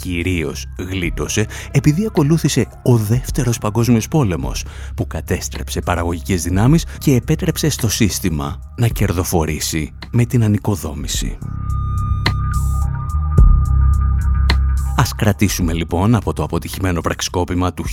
Κυρίως 0.01 0.67
γλίτωσε 0.79 1.47
επειδή 1.71 2.07
ακολούθησε 2.07 2.67
ο 2.83 2.97
δεύτερος 2.97 3.59
παγκόσμιος 3.59 4.09
πόλεμος 4.09 4.65
που 4.97 5.07
κατέστρεψε 5.07 5.81
παραγωγικές 5.81 6.43
δυνάμεις 6.43 6.87
και 6.99 7.15
επέτρεψε 7.15 7.69
στο 7.69 7.89
σύστημα 7.89 8.59
να 8.77 8.89
κερδοφορήσει 8.89 9.93
με 10.11 10.25
την 10.25 10.45
ανοικοδόμηση. 10.45 11.39
Ας 14.97 15.15
κρατήσουμε 15.15 15.73
λοιπόν 15.73 16.15
από 16.15 16.33
το 16.33 16.43
αποτυχημένο 16.43 17.01
πραξικόπημα 17.01 17.73
του 17.73 17.85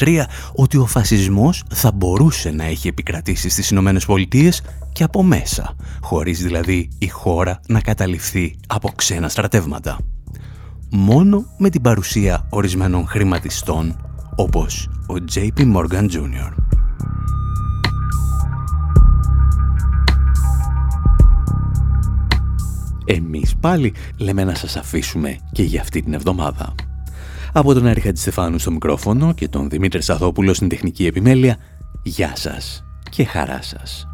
1933 0.00 0.22
ότι 0.54 0.76
ο 0.76 0.86
φασισμός 0.86 1.64
θα 1.70 1.92
μπορούσε 1.92 2.50
να 2.50 2.64
έχει 2.64 2.88
επικρατήσει 2.88 3.48
στις 3.48 3.70
Ηνωμένες 3.70 4.06
Πολιτείες 4.06 4.62
και 4.92 5.04
από 5.04 5.22
μέσα, 5.22 5.74
χωρίς 6.00 6.42
δηλαδή 6.42 6.88
η 6.98 7.08
χώρα 7.08 7.60
να 7.68 7.80
καταληφθεί 7.80 8.56
από 8.66 8.92
ξένα 8.94 9.28
στρατεύματα. 9.28 9.98
Μόνο 10.90 11.44
με 11.58 11.70
την 11.70 11.82
παρουσία 11.82 12.46
ορισμένων 12.50 13.06
χρηματιστών 13.06 13.96
όπως 14.36 14.88
ο 15.06 15.14
JP 15.34 15.74
Morgan 15.74 16.10
Jr. 16.10 16.67
εμείς 23.08 23.56
πάλι 23.60 23.94
λέμε 24.18 24.44
να 24.44 24.54
σας 24.54 24.76
αφήσουμε 24.76 25.38
και 25.52 25.62
για 25.62 25.80
αυτή 25.80 26.02
την 26.02 26.14
εβδομάδα. 26.14 26.74
Από 27.52 27.74
τον 27.74 27.86
Άρη 27.86 28.00
Χατζηστεφάνου 28.00 28.58
στο 28.58 28.70
μικρόφωνο 28.70 29.34
και 29.34 29.48
τον 29.48 29.68
Δημήτρη 29.68 30.02
Σαδόπουλο 30.02 30.54
στην 30.54 30.68
τεχνική 30.68 31.06
επιμέλεια, 31.06 31.56
γεια 32.02 32.32
σας 32.36 32.84
και 33.10 33.24
χαρά 33.24 33.62
σας. 33.62 34.08